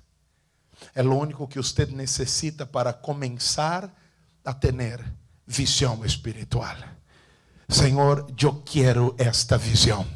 É 0.94 1.02
o 1.02 1.14
único 1.14 1.46
que 1.48 1.58
você 1.58 1.86
necessita 1.86 2.66
para 2.66 2.92
começar 2.92 3.94
a 4.44 4.54
ter 4.54 4.74
visão 5.46 6.04
espiritual. 6.04 6.76
Senhor, 7.68 8.26
eu 8.40 8.62
quero 8.64 9.14
esta 9.18 9.58
visão. 9.58 10.06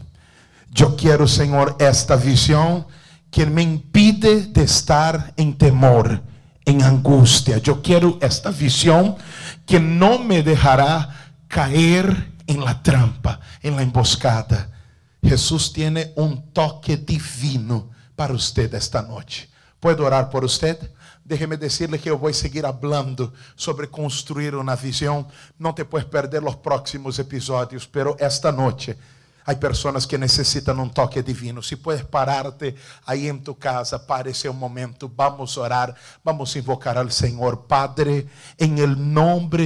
Eu 0.79 0.95
quero, 0.97 1.27
Senhor, 1.27 1.77
esta 1.79 2.17
visão 2.17 2.87
que 3.31 3.45
me 3.45 3.63
impide 3.63 4.47
de 4.47 4.63
estar 4.63 5.33
em 5.37 5.53
temor 5.53 6.23
em 6.67 6.83
angústia. 6.83 7.61
Eu 7.65 7.81
quero 7.81 8.19
esta 8.21 8.51
visão 8.51 9.17
que 9.67 9.79
não 9.79 10.23
me 10.23 10.43
deixará 10.43 11.15
cair 11.49 12.33
em 12.47 12.57
la 12.57 12.75
trampa, 12.75 13.41
em 13.63 13.71
la 13.71 13.83
emboscada. 13.83 14.71
Jesus 15.23 15.69
tem 15.69 15.93
um 16.17 16.37
toque 16.37 16.97
divino 16.97 17.91
para 18.17 18.33
você 18.33 18.69
esta 18.73 19.03
noite. 19.03 19.51
Pode 19.81 20.01
orar 20.03 20.29
por 20.29 20.43
você? 20.43 20.79
Déjeme 21.25 21.57
decirle 21.57 21.99
que 21.99 22.11
eu 22.11 22.19
vou 22.19 22.33
seguir 22.35 22.67
hablando 22.67 23.33
sobre 23.55 23.87
construir 23.87 24.55
uma 24.55 24.75
visão. 24.75 25.27
Não 25.59 25.73
te 25.73 25.85
puedes 25.85 26.09
perder 26.09 26.43
os 26.43 26.57
próximos 26.57 27.19
episódios, 27.19 27.87
pero 27.87 28.17
esta 28.19 28.51
noite 28.51 28.97
Há 29.51 29.57
pessoas 29.57 30.07
que 30.07 30.17
necessitam 30.17 30.81
um 30.81 30.89
toque 30.89 31.21
divino. 31.23 31.61
Se 31.61 31.75
puedes 31.75 32.05
pararte 32.05 32.73
aí 33.05 33.29
em 33.29 33.37
tu 33.37 33.53
casa, 33.57 33.99
pare 33.99 34.31
esse 34.31 34.49
momento. 34.49 35.11
Vamos 35.17 35.57
orar, 35.57 35.93
vamos 36.25 36.55
invocar 36.55 36.97
ao 36.97 37.11
Senhor. 37.11 37.57
Padre, 37.57 38.29
em 38.57 38.79
el 38.79 38.95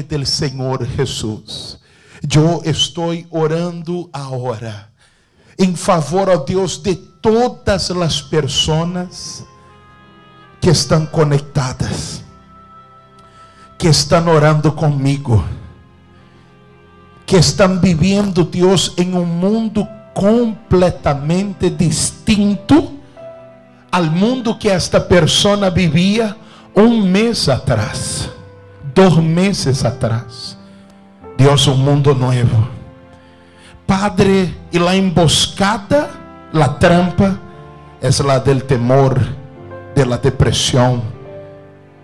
del 0.08 0.26
Senhor 0.26 0.86
Jesus. 0.86 1.78
Eu 2.22 2.62
estou 2.64 3.12
orando 3.30 4.08
agora 4.10 4.94
em 5.58 5.76
favor, 5.76 6.30
ó 6.30 6.36
Deus, 6.38 6.78
de 6.78 6.94
todas 6.96 7.90
as 7.90 8.22
pessoas 8.22 9.44
que 10.62 10.70
estão 10.70 11.04
conectadas, 11.04 12.22
que 13.76 13.88
estão 13.88 14.28
orando 14.28 14.72
comigo 14.72 15.44
que 17.26 17.36
estão 17.36 17.78
vivendo, 17.78 18.44
Deus, 18.44 18.92
em 18.98 19.14
um 19.14 19.24
mundo 19.24 19.86
completamente 20.12 21.70
distinto 21.70 22.92
ao 23.90 24.04
mundo 24.04 24.56
que 24.56 24.68
esta 24.68 25.00
pessoa 25.00 25.70
vivia 25.70 26.36
um 26.74 27.02
mês 27.02 27.48
atrás, 27.48 28.28
dois 28.94 29.16
meses 29.16 29.84
atrás. 29.84 30.58
Deus, 31.36 31.66
um 31.68 31.76
mundo 31.76 32.14
novo. 32.14 32.68
Padre, 33.86 34.56
e 34.72 34.78
la 34.78 34.96
emboscada, 34.96 36.10
la 36.52 36.68
trampa, 36.78 37.38
é 38.00 38.08
la 38.22 38.38
del 38.38 38.64
temor, 38.64 39.18
de 39.94 40.04
la 40.04 40.16
depressão, 40.18 41.02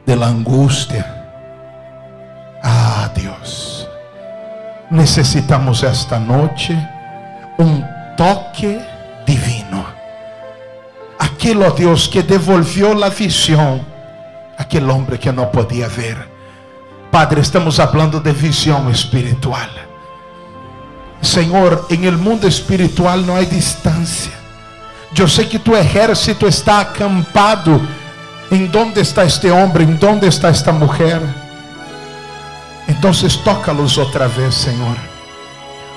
de 0.06 0.14
la 0.16 0.28
angústia. 0.28 1.19
Necessitamos 4.90 5.82
esta 5.82 6.18
noite 6.18 6.76
um 7.58 7.82
toque 8.16 8.80
divino. 9.26 9.86
Aquele, 11.18 11.64
ó 11.64 11.70
Deus, 11.70 12.06
que 12.06 12.22
devolveu 12.22 13.02
a 13.04 13.08
visão 13.08 13.84
aquele 14.60 14.90
homem 14.90 15.16
que 15.16 15.32
não 15.32 15.46
podia 15.46 15.88
ver. 15.88 16.16
Padre, 17.10 17.40
estamos 17.40 17.76
falando 17.76 18.20
de 18.20 18.32
visão 18.32 18.90
espiritual. 18.90 19.68
Senhor, 21.22 21.86
em 21.90 22.04
el 22.04 22.16
mundo 22.16 22.46
espiritual 22.46 23.18
não 23.18 23.36
há 23.36 23.42
distância. 23.42 24.32
Eu 25.18 25.26
sei 25.26 25.46
que 25.46 25.58
tu 25.58 25.74
exército 25.74 26.46
está 26.46 26.80
acampado. 26.80 27.80
Em 28.50 28.70
onde 28.76 29.00
está 29.00 29.24
este 29.24 29.50
homem? 29.50 29.88
Em 29.88 30.06
onde 30.06 30.26
está 30.26 30.48
esta 30.48 30.72
mulher? 30.72 31.20
Então 32.90 33.12
toca-los 33.44 33.98
outra 33.98 34.26
vez, 34.26 34.52
Senhor. 34.52 34.96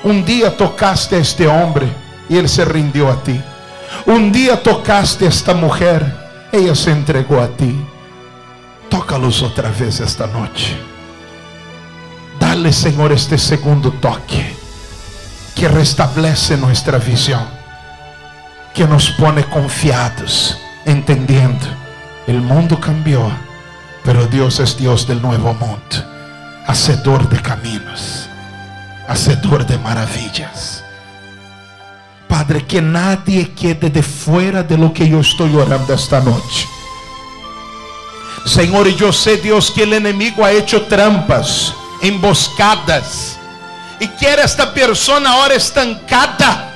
Um 0.04 0.22
dia 0.22 0.52
tocaste 0.52 1.16
a 1.16 1.18
este 1.18 1.48
homem 1.48 1.92
e 2.30 2.38
ele 2.38 2.48
se 2.48 2.64
rendeu 2.64 3.10
a 3.10 3.16
ti. 3.16 3.42
Um 4.06 4.30
dia 4.30 4.56
tocaste 4.58 5.26
a 5.26 5.28
esta 5.28 5.56
mulher, 5.56 6.06
ela 6.54 6.76
se 6.76 6.92
entregou 6.92 7.42
a 7.42 7.48
ti. 7.48 7.76
Toca-los 8.92 9.42
outra 9.42 9.70
vez 9.70 10.00
esta 10.02 10.28
noite. 10.28 10.80
Dale, 12.40 12.72
Senhor, 12.72 13.12
este 13.12 13.40
segundo 13.40 13.90
toque 13.90 14.56
que 15.56 15.68
restabelece 15.68 16.56
nossa 16.58 17.00
visão, 17.00 17.48
que 18.72 18.86
nos 18.86 19.10
pone 19.10 19.42
confiados, 19.44 20.60
entendendo. 20.86 21.66
O 22.28 22.34
mundo 22.34 22.78
cambiou, 22.78 23.32
pero 24.04 24.28
Deus 24.28 24.60
é 24.60 24.66
Deus 24.80 25.06
del 25.06 25.20
novo 25.20 25.54
mundo 25.56 26.13
hacedor 26.68 27.28
de 27.28 27.42
caminos, 27.42 28.30
hacedor 29.08 29.66
de 29.66 29.78
maravillas. 29.78 30.84
Padre, 32.28 32.66
que 32.66 32.82
nadie 32.82 33.52
quede 33.54 33.90
de 33.90 34.02
fuera 34.02 34.64
de 34.64 34.78
lo 34.78 34.92
que 34.94 35.08
yo 35.08 35.20
estoy 35.20 35.56
orando 35.56 35.94
esta 35.94 36.20
noche. 36.20 36.68
Senhor, 38.46 38.88
e 38.88 39.00
eu 39.00 39.14
sei, 39.14 39.38
Deus, 39.38 39.70
que 39.70 39.84
o 39.84 39.96
inimigo 39.96 40.44
ha 40.44 40.52
hecho 40.52 40.82
trampas, 40.82 41.74
emboscadas, 42.02 43.38
e 44.00 44.08
quer 44.08 44.40
esta 44.40 44.68
pessoa 44.68 45.26
ahora 45.28 45.56
estancada, 45.56 46.74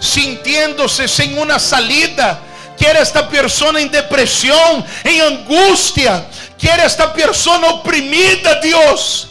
sintiendo-se 0.00 1.08
sem 1.08 1.38
uma 1.38 1.58
salida, 1.58 2.38
quer 2.76 2.94
esta 2.94 3.22
pessoa 3.24 3.80
em 3.80 3.88
depressão, 3.88 4.84
em 5.04 5.20
angústia, 5.20 6.24
quer 6.56 6.78
esta 6.78 7.08
pessoa 7.08 7.66
oprimida, 7.70 8.56
Deus 8.56 9.27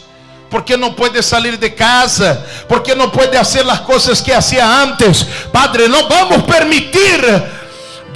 porque 0.50 0.76
não 0.76 0.92
pode 0.92 1.22
sair 1.22 1.56
de 1.56 1.70
casa, 1.70 2.44
porque 2.68 2.94
não 2.94 3.10
pode 3.10 3.36
fazer 3.36 3.68
as 3.68 3.80
coisas 3.80 4.20
que 4.20 4.32
hacía 4.32 4.66
antes. 4.66 5.22
Padre, 5.52 5.88
não 5.88 6.08
vamos 6.08 6.42
permitir. 6.42 7.57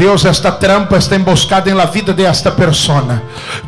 Deus, 0.02 0.24
esta 0.24 0.50
trampa 0.50 0.96
está 0.96 1.14
emboscada 1.14 1.70
em 1.70 1.74
la 1.74 1.84
vida 1.84 2.12
de 2.12 2.24
esta 2.24 2.50
persona. 2.50 3.22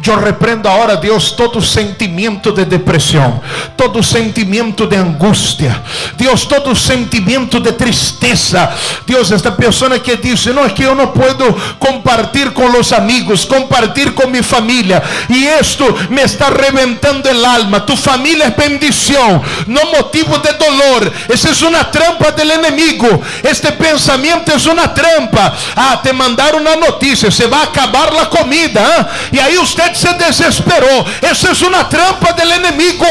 Eu 0.05 0.19
repreendo 0.19 0.69
agora, 0.69 0.97
Deus, 0.97 1.31
todo 1.31 1.63
sentimento 1.63 2.51
de 2.51 2.65
depressão, 2.65 3.41
todo 3.77 4.03
sentimento 4.03 4.85
de 4.85 4.97
angústia, 4.97 5.81
Deus, 6.17 6.45
todo 6.45 6.75
sentimento 6.75 7.61
de 7.61 7.71
tristeza. 7.71 8.69
Deus, 9.07 9.31
esta 9.31 9.53
pessoa 9.53 9.97
que 10.01 10.17
diz: 10.17 10.45
Não, 10.47 10.65
é 10.65 10.71
que 10.71 10.83
eu 10.83 10.97
não 10.97 11.07
posso 11.07 11.55
compartilhar 11.79 12.51
com 12.51 12.67
os 12.81 12.93
amigos, 12.93 13.45
compartilhar 13.45 14.11
com 14.11 14.27
minha 14.27 14.43
família, 14.43 15.01
e 15.31 15.47
isto 15.61 15.85
me 16.11 16.21
está 16.21 16.49
reventando 16.49 17.29
el 17.29 17.45
alma. 17.45 17.79
Tu 17.79 17.97
família 17.97 18.47
é 18.47 18.51
bendição, 18.51 19.41
não 19.69 19.93
motivo 19.93 20.37
de 20.39 20.53
dolor. 20.55 21.13
Essa 21.33 21.51
é 21.51 21.69
uma 21.69 21.85
trampa 21.85 22.33
do 22.33 22.43
inimigo. 22.43 23.23
Este 23.45 23.71
pensamento 23.71 24.51
é 24.51 24.73
uma 24.73 24.89
trampa. 24.89 25.55
Ah, 25.77 25.97
te 25.99 26.13
mandaram 26.25 26.61
uma 26.61 26.77
notícia: 26.77 27.31
se 27.31 27.47
vai 27.47 27.63
acabar 27.63 28.09
a 28.15 28.27
comida. 28.27 28.81
Hein? 28.81 29.07
E 29.33 29.41
aí 29.41 29.57
você 29.57 29.95
se 29.95 30.13
desesperou. 30.15 31.07
Essa 31.23 31.49
é 31.49 31.69
uma 31.69 31.85
trampa 31.85 32.33
do 32.33 32.43
inimigo. 32.43 33.07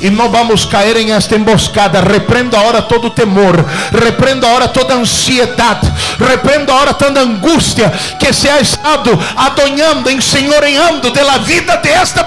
E 0.00 0.10
não 0.10 0.30
vamos 0.30 0.64
cair 0.64 0.96
em 0.96 1.12
esta 1.12 1.36
emboscada. 1.36 2.00
Reprendo 2.00 2.56
agora 2.56 2.82
todo 2.82 3.10
temor. 3.10 3.64
Reprendo 3.92 4.46
agora 4.46 4.68
toda 4.68 4.94
ansiedade. 4.94 5.92
Reprendo 6.18 6.72
agora 6.72 6.94
toda 6.94 7.20
angústia 7.20 7.92
que 8.18 8.32
se 8.32 8.48
ha 8.48 8.60
estado 8.60 9.18
adonhando, 9.36 10.10
ensenhoreando 10.10 11.10
de 11.10 11.22
la 11.22 11.38
vida 11.38 11.76
de 11.76 11.90
esta. 11.90 12.26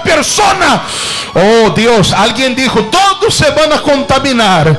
Oh 1.34 1.70
Deus, 1.70 2.12
alguém 2.12 2.54
dijo: 2.54 2.84
todos 2.84 3.34
se 3.34 3.50
van 3.50 3.72
a 3.72 3.78
contaminar. 3.78 4.78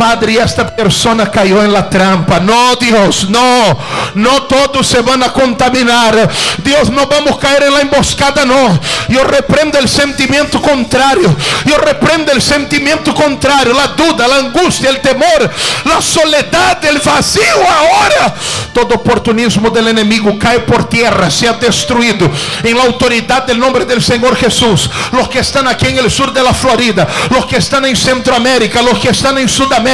Padre, 0.00 0.38
esta 0.40 0.64
persona 0.64 1.30
caiu 1.30 1.60
en 1.60 1.70
la 1.70 1.90
trampa. 1.90 2.40
No, 2.40 2.74
Dios, 2.76 3.28
no. 3.28 3.76
No 4.14 4.44
todos 4.44 4.86
se 4.86 5.02
van 5.02 5.22
a 5.22 5.30
contaminar. 5.30 6.26
Dios, 6.64 6.88
no 6.88 7.06
vamos 7.06 7.32
a 7.32 7.38
caer 7.38 7.64
en 7.64 7.74
la 7.74 7.80
emboscada, 7.82 8.46
no. 8.46 8.80
Yo 9.08 9.24
reprendo 9.24 9.78
el 9.78 9.86
sentimiento 9.90 10.62
contrario. 10.62 11.36
Yo 11.66 11.76
reprendo 11.76 12.32
el 12.32 12.40
sentimiento 12.40 13.14
contrario. 13.14 13.74
La 13.74 13.88
duda, 13.88 14.26
la 14.26 14.36
angustia, 14.36 14.88
el 14.88 15.02
temor, 15.02 15.50
la 15.84 16.00
soledad, 16.00 16.82
el 16.82 16.98
vacío 17.00 17.42
ahora. 17.68 18.34
Todo 18.72 18.94
oportunismo 18.94 19.68
del 19.68 19.88
enemigo 19.88 20.38
cae 20.38 20.60
por 20.60 20.88
tierra, 20.88 21.30
sea 21.30 21.52
destruido. 21.52 22.30
En 22.62 22.74
la 22.74 22.84
autoridad 22.84 23.44
del 23.44 23.58
nombre 23.58 23.84
del 23.84 24.00
Señor 24.00 24.34
Jesús. 24.34 24.88
Los 25.12 25.28
que 25.28 25.40
están 25.40 25.68
aquí 25.68 25.88
en 25.88 25.98
el 25.98 26.10
sur 26.10 26.32
de 26.32 26.42
la 26.42 26.54
Florida, 26.54 27.06
los 27.28 27.44
que 27.44 27.58
están 27.58 27.84
en 27.84 27.96
Centroamérica, 27.96 28.80
los 28.80 28.98
que 28.98 29.10
están 29.10 29.36
en 29.36 29.46
Sudamérica, 29.46 29.89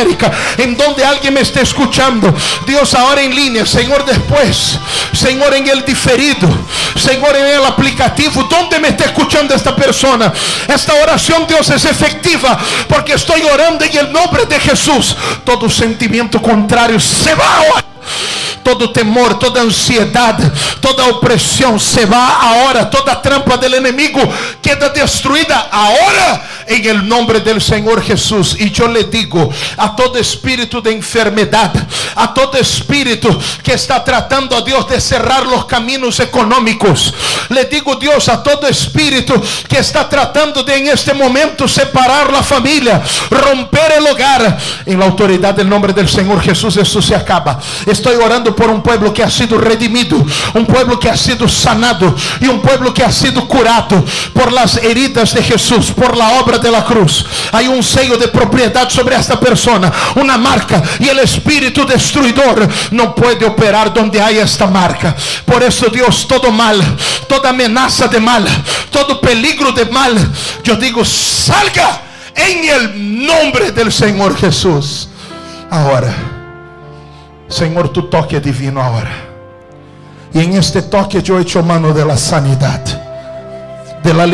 en 0.59 0.77
donde 0.77 1.05
alguien 1.05 1.35
me 1.35 1.41
esté 1.41 1.63
escuchando. 1.63 2.35
Dios 2.67 2.95
ahora 2.95 3.23
en 3.23 3.35
línea, 3.35 3.65
Señor 3.65 4.05
después, 4.05 4.79
Señor 5.13 5.55
en 5.55 5.69
el 5.69 5.85
diferido, 5.85 6.49
Señor 6.95 7.37
en 7.37 7.47
el 7.47 7.65
aplicativo, 7.65 8.43
donde 8.45 8.79
me 8.79 8.89
está 8.89 9.05
escuchando 9.05 9.55
esta 9.55 9.75
persona. 9.75 10.33
Esta 10.69 10.95
oración, 10.95 11.47
Dios, 11.47 11.69
es 11.71 11.85
efectiva 11.85 12.59
porque 12.89 13.15
estoy 13.15 13.43
orando 13.43 13.85
en 13.85 13.97
el 13.97 14.13
nombre 14.13 14.47
de 14.47 14.61
Jesús. 14.61 15.17
Todo 15.45 15.71
sentimiento 15.71 16.41
contrario 16.43 17.01
se 17.01 17.35
va 17.35 17.96
todo 18.67 18.91
temor, 18.91 19.39
toda 19.39 19.61
ansiedade, 19.61 20.51
toda 20.81 21.07
opressão 21.07 21.79
se 21.79 22.05
va 22.05 22.19
ahora, 22.43 22.85
toda 22.87 23.15
trampa 23.15 23.57
del 23.57 23.75
enemigo 23.75 24.21
queda 24.61 24.89
destruída 24.89 25.69
ahora 25.71 26.43
en 26.67 26.85
el 26.85 27.09
nombre 27.09 27.39
del 27.39 27.63
Señor 27.63 28.03
Jesús. 28.03 28.57
Y 28.59 28.73
yo 28.73 28.89
le 28.89 29.05
digo 29.05 29.49
a 29.77 29.95
todo 29.95 30.19
espíritu 30.19 30.83
de 30.83 30.91
enfermedad, 30.91 31.73
a 32.17 32.35
todo 32.35 32.59
espíritu 32.59 33.29
que 33.63 33.75
está 33.75 34.03
tratando 34.03 34.57
a 34.57 34.63
Dios 34.63 34.89
de 34.89 35.01
cerrar 35.01 35.47
los 35.47 35.67
caminos 35.67 36.19
económicos, 36.19 37.15
le 37.51 37.67
digo 37.67 37.95
Dios 37.95 38.29
a 38.29 38.43
todo 38.43 38.67
espíritu 38.67 39.41
que 39.69 39.79
está 39.79 40.09
tratando 40.09 40.65
de 40.65 40.77
en 40.77 40.89
este 40.89 41.15
momento 41.15 41.69
separar 41.69 42.33
la 42.33 42.43
familia, 42.43 43.01
romper 43.31 43.93
el 43.99 44.07
hogar, 44.09 44.59
en 44.85 44.99
la 44.99 45.07
autoridad 45.07 45.55
del 45.55 45.69
nombre 45.69 45.93
del 45.93 46.09
Señor 46.09 46.43
Jesús, 46.43 46.77
eso 46.77 47.01
se 47.01 47.15
acaba. 47.15 47.61
Estoy 47.87 48.17
orando 48.17 48.56
por 48.57 48.71
un 48.71 48.83
pueblo 48.83 49.13
que 49.13 49.23
ha 49.23 49.31
sido 49.31 49.59
redimido, 49.59 50.25
un 50.55 50.67
pueblo 50.67 50.99
que 50.99 51.11
ha 51.11 51.17
sido 51.17 51.47
sanado 51.49 52.15
y 52.41 52.47
un 52.47 52.61
pueblo 52.61 52.93
que 52.93 53.05
ha 53.05 53.13
sido 53.13 53.47
curado 53.47 54.05
por 54.33 54.53
las 54.53 54.79
heridas 54.79 55.35
de 55.35 55.43
Jesús, 55.43 55.93
por 55.93 56.17
la 56.17 56.41
obra 56.41 56.59
de 56.59 56.71
la 56.71 56.85
cruz. 56.85 57.25
Hay 57.53 57.69
un 57.69 57.83
sello 57.83 58.17
de 58.17 58.29
propiedad 58.29 58.89
sobre 58.89 59.17
esta 59.17 59.39
persona, 59.39 59.93
una 60.17 60.39
marca 60.39 60.83
y 60.99 61.09
el 61.09 61.19
espíritu 61.21 61.87
destruidor 61.87 62.67
no 62.91 63.15
puede 63.15 63.45
operar 63.45 63.93
donde 63.93 64.21
hay 64.21 64.39
esta 64.39 64.67
marca. 64.67 65.15
Por 65.45 65.63
eso 65.63 65.89
Dios, 65.89 66.27
todo 66.27 66.51
mal, 66.51 66.81
toda 67.29 67.51
amenaza 67.51 68.09
de 68.09 68.21
mal, 68.21 68.47
todo 68.91 69.21
peligro 69.21 69.73
de 69.73 69.85
mal, 69.87 70.17
yo 70.65 70.77
digo, 70.77 71.05
salga 71.05 72.03
en 72.35 72.69
el 72.69 73.27
nombre 73.27 73.73
del 73.73 73.93
Señor 73.93 74.37
Jesús. 74.37 75.09
Ahora, 75.71 76.36
Señor, 77.49 77.91
tu 77.91 78.09
toque 78.09 78.41
divino 78.41 78.83
ahora. 78.83 79.11
Y 80.33 80.41
en 80.41 80.55
este 80.55 80.83
toque 80.83 81.23
yo 81.23 81.39
he 81.39 81.43
hecho 81.43 81.63
mano 81.63 81.93
de 81.93 82.05
la 82.05 82.17
sanidad, 82.17 82.81
de 84.03 84.13
la 84.13 84.27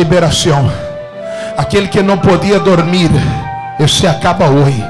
que 1.89 2.01
não 2.01 2.17
podia 2.17 2.59
dormir, 2.59 3.09
esse 3.79 4.07
acaba 4.07 4.49
hoje. 4.49 4.83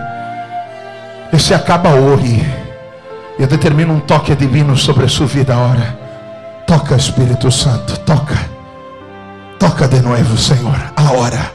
Esse 1.32 1.54
acaba 1.54 1.90
hoje. 1.90 2.44
Eu 3.38 3.48
determino 3.48 3.94
um 3.94 4.00
toque 4.00 4.36
divino 4.36 4.78
sobre 4.78 5.06
a 5.06 5.10
sua 5.10 5.26
vida 5.26 5.54
agora. 5.54 5.98
Toca, 6.66 6.96
Espírito 6.96 7.52
Santo, 7.52 7.98
toca. 8.00 8.38
Toca 9.60 9.88
de 9.88 10.02
novo, 10.02 10.38
Senhor, 10.38 10.78
agora. 10.96 11.52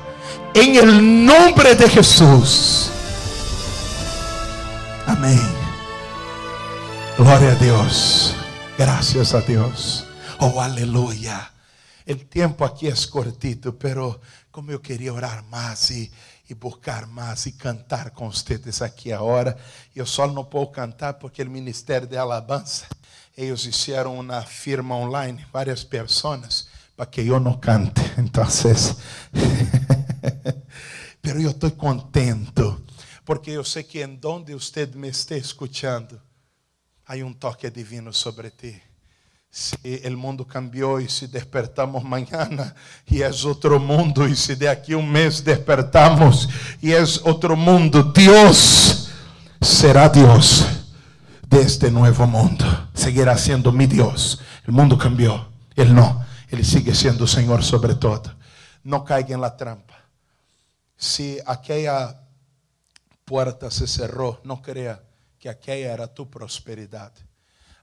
Em 0.55 0.77
el 0.77 1.25
nombre 1.25 1.75
de 1.75 1.89
Jesus. 1.89 2.91
Amém. 5.07 5.58
Glória 7.19 7.51
a 7.51 7.55
Deus. 7.57 8.33
Graças 8.79 9.35
a 9.35 9.41
Deus. 9.41 10.05
Oh, 10.41 10.61
aleluia. 10.61 11.49
O 12.09 12.15
tempo 12.15 12.63
aqui 12.63 12.87
é 12.87 12.95
cortito, 13.11 13.73
pero 13.73 14.21
como 14.53 14.71
eu 14.71 14.79
queria 14.79 15.13
orar 15.13 15.45
mais 15.51 15.91
e, 15.91 16.13
e 16.49 16.55
buscar 16.55 17.09
mais 17.09 17.45
e 17.47 17.53
cantar 17.53 18.11
com 18.11 18.31
vocês 18.31 18.81
aqui 18.81 19.13
agora. 19.13 19.59
Eu 19.97 20.07
só 20.07 20.29
não 20.29 20.45
posso 20.45 20.71
cantar 20.71 21.15
porque 21.15 21.43
o 21.43 21.51
Ministério 21.51 22.07
de 22.07 22.17
Alabança, 22.17 22.87
eles 23.37 23.65
fizeram 23.65 24.21
uma 24.21 24.43
firma 24.43 24.95
online, 24.95 25.45
várias 25.53 25.83
pessoas, 25.83 26.69
para 26.97 27.05
que 27.05 27.23
eu 27.23 27.41
não 27.41 27.59
cante. 27.59 28.01
Então, 28.17 28.47
pero 31.21 31.41
eu 31.41 31.51
estou 31.51 31.73
contento, 31.73 32.81
porque 33.25 33.51
eu 33.51 33.65
sei 33.65 33.83
que 33.83 34.05
em 34.05 34.21
onde 34.25 34.55
você 34.55 34.87
me 34.87 35.09
está 35.09 35.37
escutando, 35.37 36.28
há 37.09 37.15
um 37.25 37.33
toque 37.33 37.71
divino 37.71 38.13
sobre 38.13 38.51
ti 38.51 38.81
si 39.51 40.01
el 40.05 40.17
mundo 40.17 40.47
cambió 40.47 41.01
y 41.01 41.09
si 41.09 41.27
despertamos 41.27 42.05
mañana 42.05 42.75
y 43.07 43.23
es 43.23 43.45
otro 43.45 43.81
mundo 43.81 44.29
y 44.29 44.37
si 44.37 44.55
de 44.55 44.69
aquí 44.69 44.93
un 44.95 45.11
mes 45.11 45.43
despertamos 45.43 46.49
y 46.83 46.93
es 46.93 47.21
otro 47.25 47.57
mundo, 47.57 48.03
Dios 48.03 49.09
será 49.61 50.09
Dios 50.09 50.67
de 51.49 51.63
este 51.63 51.91
nuevo 51.91 52.27
mundo. 52.27 52.65
Seguirá 52.93 53.39
siendo 53.39 53.73
mi 53.73 53.87
Dios. 53.87 54.41
El 54.67 54.75
mundo 54.75 54.99
cambió, 54.99 55.49
Él 55.75 55.95
no. 55.95 56.25
Él 56.51 56.65
sigue 56.65 56.95
siendo 56.95 57.27
Señor 57.27 57.65
sobre 57.65 57.95
todo. 57.95 58.35
No 58.85 59.03
caiga 59.03 59.35
en 59.35 59.41
la 59.41 59.57
trampa. 59.57 59.95
Si 60.97 61.39
aquella 61.47 62.21
puerta 63.25 63.71
se 63.71 63.87
cerró, 63.87 64.41
no 64.45 64.61
crea 64.61 65.01
que 65.39 65.49
aquella 65.49 65.93
era 65.93 66.13
tu 66.13 66.31
prosperidad. 66.31 67.13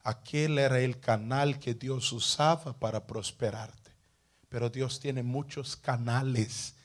Aquel 0.03 0.59
era 0.59 0.79
el 0.79 0.99
canal 0.99 1.59
que 1.59 1.73
Dios 1.73 2.11
usaba 2.11 2.77
para 2.77 3.07
prosperarte. 3.07 3.91
Pero 4.49 4.69
Dios 4.69 4.99
tiene 4.99 5.23
muchos 5.23 5.75
canales 5.75 6.75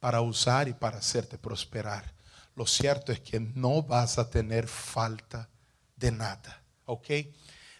para 0.00 0.20
usar 0.20 0.68
y 0.68 0.72
para 0.72 0.98
hacerte 0.98 1.38
prosperar. 1.38 2.12
Lo 2.56 2.66
cierto 2.66 3.12
es 3.12 3.20
que 3.20 3.40
no 3.40 3.82
vas 3.82 4.18
a 4.18 4.30
tener 4.30 4.66
falta 4.66 5.48
de 5.96 6.12
nada. 6.12 6.62
¿Ok? 6.86 7.08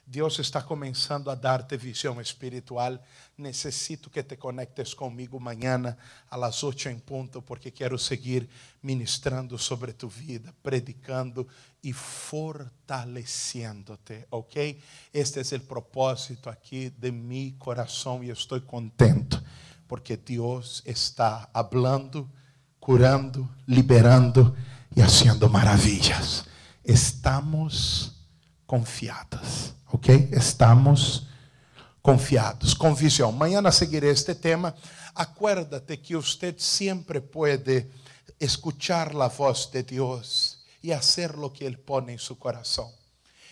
Dios 0.04 0.40
está 0.40 0.64
comenzando 0.64 1.30
a 1.30 1.36
darte 1.36 1.76
visión 1.76 2.18
espiritual. 2.20 3.00
Necesito 3.36 4.10
que 4.10 4.24
te 4.24 4.36
conectes 4.36 4.92
conmigo 4.94 5.40
mañana 5.40 5.96
a 6.28 6.36
las 6.36 6.62
8 6.64 6.90
en 6.90 7.00
punto, 7.00 7.40
porque 7.40 7.72
quiero 7.72 7.96
seguir 7.96 8.50
ministrando 8.82 9.56
sobre 9.56 9.94
tu 9.94 10.10
vida, 10.10 10.52
predicando 10.60 11.46
y 11.80 11.92
fortaleciéndote. 11.92 14.26
¿Ok? 14.30 14.56
Este 15.12 15.40
es 15.40 15.52
el 15.52 15.62
propósito 15.62 16.50
aquí 16.50 16.90
de 16.90 17.12
mi 17.12 17.52
corazón 17.58 18.24
y 18.24 18.30
estoy 18.30 18.62
contento, 18.62 19.40
porque 19.86 20.16
Dios 20.16 20.82
está 20.84 21.48
hablando, 21.52 22.28
curando, 22.80 23.48
liberando 23.66 24.56
y 24.94 25.00
haciendo 25.00 25.48
maravillas. 25.48 26.44
Estamos 26.82 28.16
confiados. 28.66 29.74
¿Ok? 29.92 30.08
Estamos 30.32 31.26
confiados, 32.00 32.74
con 32.74 32.96
visión. 32.96 33.36
Mañana 33.36 33.70
seguiré 33.70 34.08
este 34.08 34.34
tema. 34.34 34.74
Acuérdate 35.14 36.00
que 36.00 36.16
usted 36.16 36.54
siempre 36.58 37.20
puede 37.20 37.90
escuchar 38.38 39.14
la 39.14 39.28
voz 39.28 39.70
de 39.70 39.82
Dios 39.82 40.64
y 40.80 40.92
hacer 40.92 41.36
lo 41.36 41.52
que 41.52 41.66
Él 41.66 41.78
pone 41.78 42.12
en 42.12 42.18
su 42.18 42.38
corazón. 42.38 42.90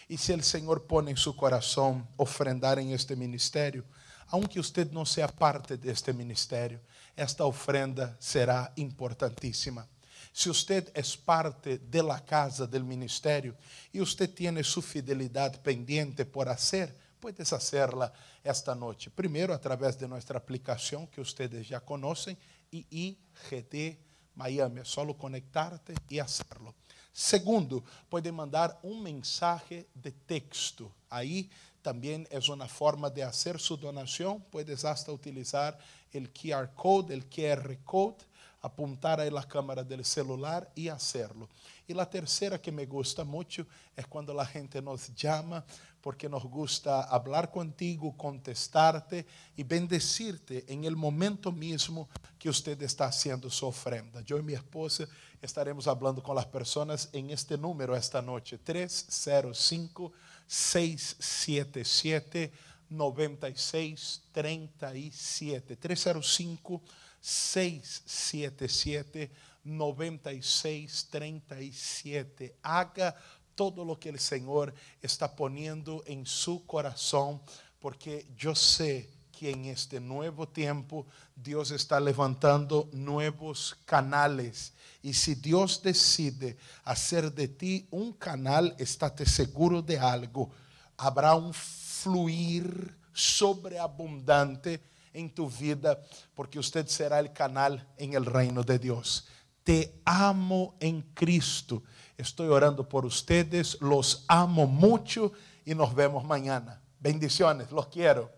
Y 0.08 0.16
si 0.16 0.32
el 0.32 0.42
Señor 0.42 0.86
pone 0.86 1.10
en 1.10 1.18
su 1.18 1.36
corazón 1.36 2.08
ofrendar 2.16 2.78
en 2.78 2.90
este 2.90 3.14
ministerio, 3.16 3.84
aunque 4.28 4.60
usted 4.60 4.90
no 4.92 5.04
sea 5.04 5.28
parte 5.28 5.76
de 5.76 5.92
este 5.92 6.14
ministerio, 6.14 6.80
esta 7.14 7.44
ofrenda 7.44 8.16
será 8.18 8.72
importantísima. 8.76 9.86
Si 10.32 10.50
usted 10.50 10.90
es 10.94 11.16
parte 11.16 11.78
de 11.78 12.02
la 12.02 12.24
casa 12.24 12.66
del 12.66 12.84
ministerio 12.84 13.56
y 13.92 14.00
usted 14.00 14.32
tiene 14.32 14.62
su 14.64 14.82
fidelidad 14.82 15.60
pendiente 15.62 16.24
por 16.24 16.48
hacer, 16.48 16.96
puedes 17.18 17.52
hacerla 17.52 18.12
esta 18.42 18.74
noche. 18.74 19.10
Primero 19.10 19.52
a 19.52 19.60
través 19.60 19.98
de 19.98 20.08
nuestra 20.08 20.38
aplicación 20.38 21.06
que 21.06 21.20
ustedes 21.20 21.68
ya 21.68 21.80
conocen, 21.80 22.38
IIGD 22.70 23.98
Miami. 24.34 24.80
Es 24.80 24.88
solo 24.88 25.16
conectarte 25.16 25.94
y 26.08 26.18
hacerlo. 26.18 26.74
Segundo, 27.12 27.84
puede 28.08 28.32
mandar 28.32 28.78
un 28.82 29.02
mensaje 29.02 29.88
de 29.94 30.12
texto. 30.12 30.92
Ahí 31.08 31.50
también 31.82 32.26
es 32.30 32.48
una 32.48 32.68
forma 32.68 33.10
de 33.10 33.22
hacer 33.22 33.58
su 33.58 33.76
donación. 33.76 34.40
Puedes 34.50 34.84
hasta 34.84 35.12
utilizar 35.12 35.78
el 36.12 36.30
QR 36.32 36.72
code, 36.74 37.14
el 37.14 37.28
QR 37.28 37.78
code, 37.84 38.24
apuntar 38.60 39.20
ahí 39.20 39.30
la 39.30 39.46
cámara 39.46 39.82
del 39.82 40.04
celular 40.04 40.70
y 40.74 40.88
hacerlo. 40.88 41.48
Y 41.86 41.94
la 41.94 42.08
tercera 42.08 42.60
que 42.60 42.70
me 42.70 42.86
gusta 42.86 43.24
mucho 43.24 43.66
es 43.96 44.06
cuando 44.06 44.34
la 44.34 44.46
gente 44.46 44.82
nos 44.82 45.14
llama 45.14 45.64
porque 46.00 46.28
nos 46.28 46.44
gusta 46.44 47.02
hablar 47.02 47.50
contigo, 47.50 48.16
contestarte 48.16 49.26
y 49.56 49.62
bendecirte 49.62 50.64
en 50.72 50.84
el 50.84 50.96
momento 50.96 51.52
mismo 51.52 52.08
que 52.38 52.48
usted 52.48 52.80
está 52.82 53.04
haciendo 53.06 53.50
su 53.50 53.66
ofrenda. 53.66 54.22
Yo 54.22 54.38
y 54.38 54.42
mi 54.42 54.54
esposa 54.54 55.06
estaremos 55.42 55.86
hablando 55.86 56.22
con 56.22 56.36
las 56.36 56.46
personas 56.46 57.10
en 57.12 57.28
este 57.30 57.58
número 57.58 57.96
esta 57.96 58.22
noche, 58.22 58.58
305 58.58 60.12
677 60.46 62.52
9637 62.88 65.76
305 65.76 66.82
677 67.20 69.30
9637 69.64 72.56
Haga 72.62 73.14
todo 73.54 73.84
lo 73.84 74.00
que 74.00 74.08
el 74.08 74.18
Señor 74.18 74.72
está 75.02 75.36
poniendo 75.36 76.02
en 76.06 76.24
su 76.24 76.64
corazón, 76.64 77.42
porque 77.78 78.26
yo 78.36 78.54
sé 78.54 79.10
que 79.38 79.50
en 79.50 79.66
este 79.66 80.00
nuevo 80.00 80.48
tiempo 80.48 81.04
Dios 81.36 81.70
está 81.70 82.00
levantando 82.00 82.88
nuevos 82.92 83.76
canales. 83.84 84.72
Y 85.02 85.12
si 85.14 85.34
Dios 85.34 85.82
decide 85.82 86.56
hacer 86.84 87.32
de 87.32 87.48
ti 87.48 87.88
un 87.90 88.12
canal, 88.12 88.76
estate 88.78 89.26
seguro 89.26 89.82
de 89.82 89.98
algo. 89.98 90.50
Habrá 90.96 91.34
un 91.34 91.52
fluir 91.52 92.96
sobreabundante 93.12 94.80
en 95.12 95.30
tu 95.34 95.48
vida, 95.48 96.00
porque 96.34 96.58
usted 96.58 96.86
será 96.86 97.18
el 97.18 97.32
canal 97.32 97.86
en 97.96 98.14
el 98.14 98.26
reino 98.26 98.62
de 98.62 98.78
Dios. 98.78 99.26
Te 99.64 100.00
amo 100.04 100.76
en 100.80 101.02
Cristo. 101.14 101.82
Estoy 102.16 102.48
orando 102.48 102.88
por 102.88 103.04
ustedes, 103.04 103.78
los 103.80 104.24
amo 104.28 104.66
mucho 104.66 105.32
y 105.64 105.74
nos 105.74 105.94
vemos 105.94 106.24
mañana. 106.24 106.80
Bendiciones, 106.98 107.70
los 107.70 107.88
quiero. 107.88 108.30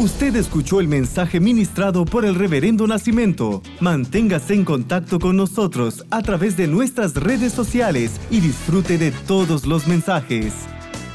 Usted 0.00 0.34
escuchó 0.36 0.80
el 0.80 0.88
mensaje 0.88 1.40
ministrado 1.40 2.06
por 2.06 2.24
el 2.24 2.34
reverendo 2.34 2.86
Nacimiento. 2.86 3.62
Manténgase 3.80 4.54
en 4.54 4.64
contacto 4.64 5.18
con 5.18 5.36
nosotros 5.36 6.06
a 6.10 6.22
través 6.22 6.56
de 6.56 6.66
nuestras 6.66 7.14
redes 7.14 7.52
sociales 7.52 8.18
y 8.30 8.40
disfrute 8.40 8.96
de 8.96 9.10
todos 9.10 9.66
los 9.66 9.86
mensajes. 9.86 10.54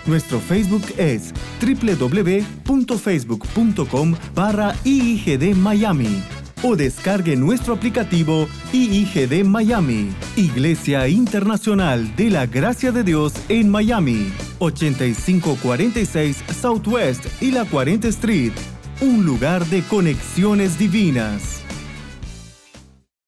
Nuestro 0.05 0.39
Facebook 0.39 0.83
es 0.97 1.33
www.facebook.com 1.61 4.15
barra 4.35 4.75
IIGD 4.83 5.55
Miami 5.55 6.21
o 6.63 6.75
descargue 6.75 7.35
nuestro 7.35 7.73
aplicativo 7.73 8.47
IIGD 8.73 9.43
Miami, 9.43 10.09
Iglesia 10.35 11.07
Internacional 11.07 12.15
de 12.15 12.29
la 12.29 12.45
Gracia 12.47 12.91
de 12.91 13.03
Dios 13.03 13.33
en 13.49 13.69
Miami, 13.69 14.31
8546 14.59 16.43
Southwest 16.59 17.25
y 17.41 17.51
la 17.51 17.65
40 17.65 18.07
Street, 18.07 18.53
un 19.01 19.25
lugar 19.25 19.65
de 19.67 19.83
conexiones 19.83 20.79
divinas. 20.79 21.64